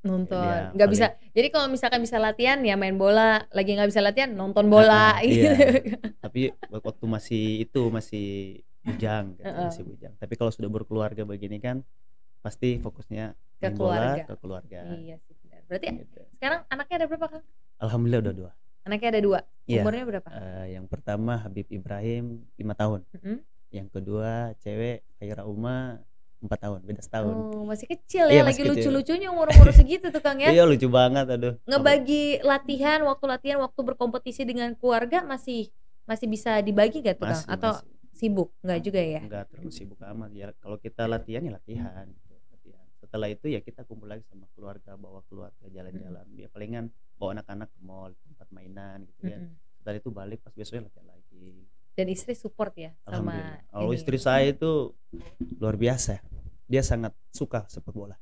[0.03, 0.43] nonton.
[0.43, 1.05] Iya, nggak bisa.
[1.31, 3.47] jadi kalau misalkan bisa latihan ya main bola.
[3.49, 5.15] Lagi nggak bisa latihan nonton bola.
[5.17, 5.55] Ah, gitu iya.
[6.23, 8.27] tapi waktu masih itu masih
[8.83, 9.67] bujang gitu, Heeh.
[9.71, 10.13] masih bujang.
[10.19, 11.81] Tapi kalau sudah berkeluarga begini kan
[12.43, 14.23] pasti fokusnya Ke main bola keluarga.
[14.27, 14.79] ke keluarga.
[14.99, 15.61] Iya sih benar.
[15.71, 16.21] Berarti gitu.
[16.35, 17.43] sekarang anaknya ada berapa kang?
[17.79, 18.51] Alhamdulillah udah dua.
[18.83, 19.39] Anaknya ada dua?
[19.63, 19.79] Iya.
[19.79, 20.27] umurnya berapa?
[20.27, 23.07] Eh, yang pertama Habib Ibrahim lima tahun.
[23.15, 23.39] Mm-mm.
[23.73, 25.97] yang kedua cewek Khaira Uma
[26.43, 27.33] empat tahun beda setahun.
[27.55, 30.51] Oh masih kecil Iya, ya masih lagi lucu-lucunya umur-umur segitu tuh kang ya.
[30.51, 31.55] Iya lucu banget aduh.
[31.63, 35.71] Ngebagi latihan waktu latihan waktu berkompetisi dengan keluarga masih
[36.03, 37.39] masih bisa dibagi gak tuh kang?
[37.39, 37.87] Masih, atau masih.
[38.11, 38.49] sibuk?
[38.59, 39.21] Nggak juga ya?
[39.23, 40.47] Nggak terlalu sibuk amat ya.
[40.59, 42.85] Kalau kita latihan ya latihan gitu, latihan.
[42.99, 46.27] Setelah itu ya kita kumpul lagi sama keluarga bawa keluarga jalan-jalan.
[46.35, 49.39] Ya palingan bawa anak-anak ke mall tempat mainan gitu ya.
[49.79, 51.63] Setelah itu balik pas besoknya latihan lagi.
[51.93, 54.97] Dan istri support ya sama kalau istri saya itu
[55.61, 56.32] luar biasa
[56.73, 58.17] dia sangat suka sepak bola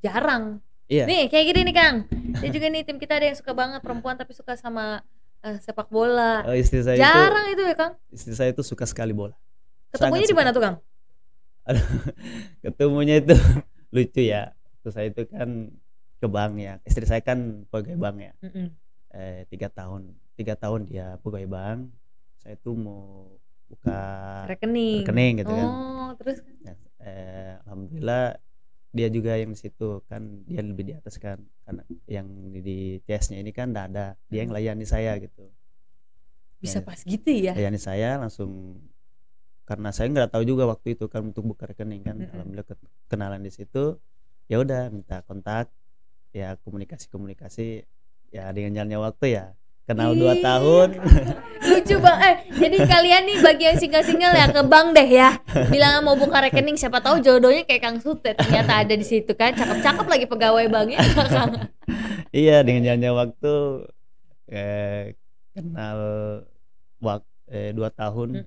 [0.00, 1.96] jarang iya nih kayak gini nih kang
[2.40, 5.04] dia juga nih tim kita ada yang suka banget perempuan tapi suka sama
[5.44, 8.88] eh, sepak bola Oh, istri saya itu jarang itu ya kang istri saya itu suka
[8.88, 9.36] sekali bola
[9.90, 10.76] Ketemunya di mana tuh Kang?
[11.66, 11.82] Aduh,
[12.64, 13.34] ketemunya itu
[13.94, 14.54] lucu ya.
[14.80, 15.74] Terus saya itu kan
[16.22, 16.74] ke bank ya.
[16.86, 18.32] Istri saya kan pegawai bank ya.
[18.46, 18.66] Mm-mm.
[19.10, 21.90] Eh, tiga tahun, tiga tahun dia pegawai bank.
[22.38, 23.34] Saya tuh mau
[23.66, 23.98] buka
[24.46, 25.02] Rekening.
[25.04, 25.68] rekening gitu kan.
[25.68, 26.74] Oh, terus Ya,
[27.04, 28.36] eh, alhamdulillah
[28.90, 32.26] dia juga yang di situ kan dia lebih di atas kan karena yang
[32.66, 35.46] di, CS-nya ini kan tidak ada dia yang layani saya gitu
[36.60, 36.84] bisa Ya.
[36.84, 37.52] pas gitu ya.
[37.56, 38.50] layani saya langsung
[39.64, 43.40] karena saya nggak tahu juga waktu itu kan untuk buka rekening kan alhamdulillah ke- kenalan
[43.46, 43.96] di situ
[44.50, 45.70] ya udah minta kontak
[46.34, 47.86] ya komunikasi komunikasi
[48.34, 49.44] ya dengan jalannya waktu ya
[49.88, 50.88] kenal dua tahun
[51.60, 52.18] Lucu bang.
[52.24, 55.36] Eh, jadi kalian nih bagi yang single-single ya ke bank deh ya.
[55.68, 59.52] Bilang mau buka rekening siapa tahu jodohnya kayak Kang Sute ternyata ada di situ kan.
[59.52, 61.04] Cakep-cakep lagi pegawai banknya
[62.30, 63.54] iya dengan jalannya waktu
[64.50, 65.02] eh,
[65.54, 65.98] kenal
[67.02, 68.46] waktu eh, dua tahun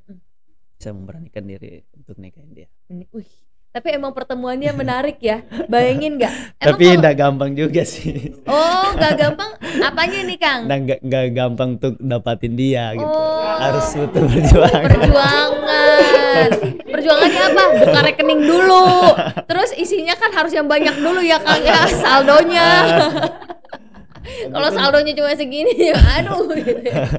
[0.80, 3.30] saya memberanikan diri untuk nikahin dia Ini, Wih,
[3.74, 5.42] tapi emang pertemuannya menarik ya.
[5.66, 6.34] Bayangin nggak?
[6.62, 9.50] Tapi kalau- tidak gampang juga sih Oh, nggak gampang.
[9.82, 10.62] Apanya nih Kang?
[10.64, 13.42] nah nggak nggak gampang untuk dapatin dia gitu Oh.
[13.58, 16.50] harus butuh perjuangan Perjuangan.
[16.86, 17.64] Perjuangannya apa?
[17.76, 18.86] Buka rekening dulu.
[19.50, 22.70] Terus isinya kan harus yang banyak dulu ya Kang ya saldonya.
[24.24, 27.10] Kalau saldonya cuma segini ya aduh gitu ya.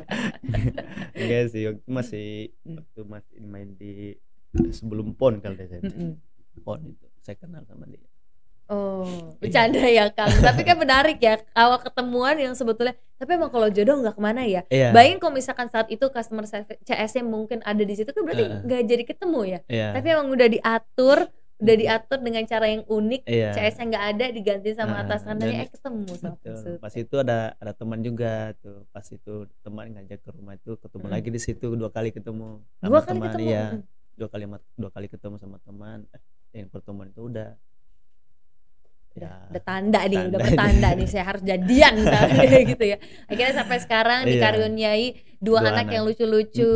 [1.14, 2.28] enggak sih masih
[2.64, 4.16] waktu masih main di
[4.70, 6.16] sebelum pon kali deh saya Mm-mm.
[6.64, 8.00] Pon itu saya kenal sama dia
[8.64, 9.04] Oh,
[9.40, 10.32] bercanda ya Kang.
[10.32, 12.96] Tapi kan menarik ya awal ketemuan yang sebetulnya.
[13.14, 14.64] Tapi emang kalau jodoh nggak ke mana ya.
[14.66, 18.64] iya Bayangin kalau misalkan saat itu customer service CS-nya mungkin ada di situ kan berarti
[18.64, 19.58] nggak jadi ketemu ya.
[19.68, 23.22] iya Tapi emang udah diatur, udah diatur dengan cara yang unik.
[23.26, 26.74] iya CS-nya nggak ada diganti sama atasannya dan- eh ketemu sama Betul.
[26.80, 28.88] Pas itu ada ada teman juga tuh.
[28.88, 31.12] Pas itu teman ngajak ke rumah itu ketemu Mm.
[31.12, 33.44] lagi di situ dua kali ketemu sama Dua kali teman ketemu.
[33.44, 33.64] iya.
[33.70, 33.80] Mm.
[34.14, 34.44] Dua kali
[34.74, 36.08] dua kali ketemu sama teman.
[36.08, 36.20] Eh,
[36.54, 37.58] yang pertemuan itu udah
[39.14, 40.46] udah, ya udah tanda nih, udah tanda.
[40.50, 41.92] bertanda nih saya harus jadian
[42.74, 42.96] gitu ya.
[43.30, 44.30] Akhirnya sampai sekarang Iya.
[44.34, 45.06] dikaruniai
[45.38, 45.92] dua, Dua anak, anak.
[45.92, 46.72] yang lucu-lucu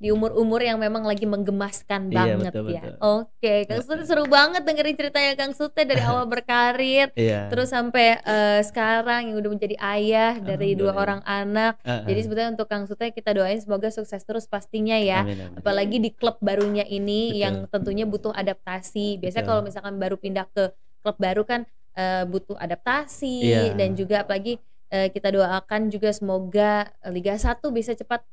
[0.00, 2.80] di umur-umur yang memang lagi menggemaskan Iya, banget betul, ya.
[2.80, 2.94] betul.
[3.04, 7.52] Oke, Kang Sute seru banget dengerin ceritanya Kang Sute dari awal berkarir iya.
[7.52, 11.76] terus sampai eh, sekarang yang udah menjadi ayah dari dua orang anak.
[11.84, 12.08] Heeh.
[12.08, 15.20] Jadi sebetulnya untuk Kang Sute kita doain semoga sukses terus pastinya ya.
[15.20, 15.60] Amin, amin.
[15.60, 17.42] apalagi di klub barunya ini Betul.
[17.44, 19.20] yang tentunya butuh adaptasi.
[19.20, 20.72] Biasanya kalau misalkan baru pindah ke
[21.06, 21.62] klub baru kan
[21.94, 23.62] eh, butuh adaptasi Iya.
[23.72, 28.26] dan juga apalagi eh, kita doakan juga semoga eh, Liga 1 bisa cepat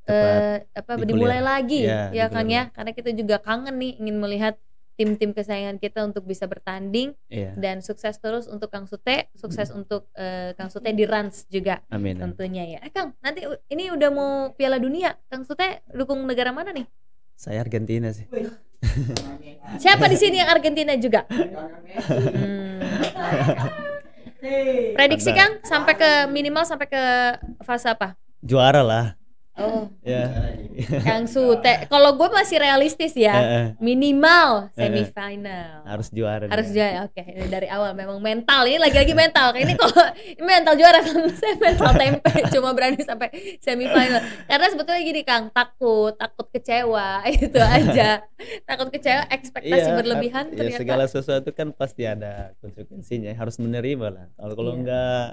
[0.00, 1.06] cepat apa digulir.
[1.06, 2.56] dimulai lagi Iya, ya kan digulir.
[2.58, 4.54] ya karena kita juga kangen nih ingin melihat
[4.96, 7.56] tim-tim kesayangan kita untuk bisa bertanding Iya.
[7.56, 12.18] dan sukses terus untuk Kang Sute, sukses untuk eh, Kang Sute di Rans juga Amin.
[12.18, 12.78] tentunya ya.
[12.82, 15.16] Eh Kang, nanti ini udah mau Piala Dunia.
[15.26, 16.84] Kang Sute dukung negara mana nih?
[17.32, 18.28] Saya Argentina sih.
[19.82, 21.28] Siapa di sini yang Argentina juga?
[21.30, 22.80] Hmm.
[24.96, 25.30] Prediksi.
[25.36, 27.02] Kang sampai ke minimal sampai ke
[27.60, 28.16] fase apa?
[28.40, 29.19] Juara lah.
[29.60, 30.24] Oh, Ya.
[31.06, 31.84] Kang Sute.
[31.86, 33.36] Kalau gue masih realistis ya,
[33.76, 35.84] minimal semifinal.
[35.84, 36.46] Harus juara.
[36.46, 37.04] Harus juara.
[37.04, 38.64] Oke, ini dari awal memang mental.
[38.64, 39.52] Ini lagi-lagi mental.
[39.52, 40.00] Ini kalau
[40.40, 44.18] mental juara kan saya mental tempe cuma berani sampai semifinal.
[44.46, 48.24] Karena sebetulnya gini Kang, takut, takut kecewa itu aja.
[48.64, 50.80] takut kecewa, ekspektasi Iya, berlebihan ya, ternyata.
[50.80, 54.78] segala sesuatu kan pasti ada konsekuensinya harus menerima lah kalau kalau Iya.
[54.80, 55.26] enggak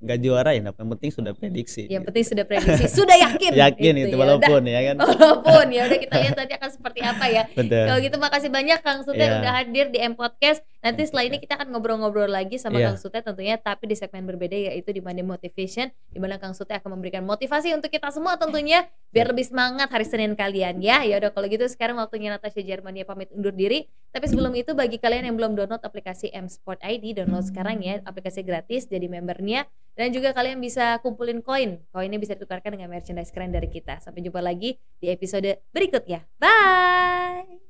[0.00, 3.52] nggak juara ya yang penting sudah prediksi Yang penting sudah prediksi, sudah yakin.
[3.68, 4.20] yakin Gitu itu ya.
[4.20, 7.42] walaupun ya kan walaupun ya udah kita lihat nanti akan seperti apa ya.
[7.50, 9.38] betul Kalau gitu makasih banyak Kang Sute Iya.
[9.38, 10.60] udah hadir di M Podcast.
[10.80, 12.88] Nanti setelah ini kita akan ngobrol-ngobrol lagi sama Iya.
[12.88, 16.72] Kang Sute tentunya tapi di segmen berbeda yaitu di Monday Motivation di mana Kang Sute
[16.72, 21.02] akan memberikan motivasi untuk kita semua tentunya biar lebih semangat hari Senin kalian ya.
[21.02, 23.84] Ya udah kalau gitu sekarang waktunya Natasha Germania pamit undur diri.
[24.10, 28.02] Tapi sebelum itu bagi kalian yang belum download aplikasi M Sport ID download sekarang ya
[28.02, 31.78] aplikasi gratis jadi membernya dan juga kalian bisa kumpulin koin.
[31.94, 34.02] Koinnya bisa ditukarkan dengan merchandise keren dari kita.
[34.02, 36.26] Sampai jumpa lagi di episode berikutnya.
[36.42, 37.69] Bye.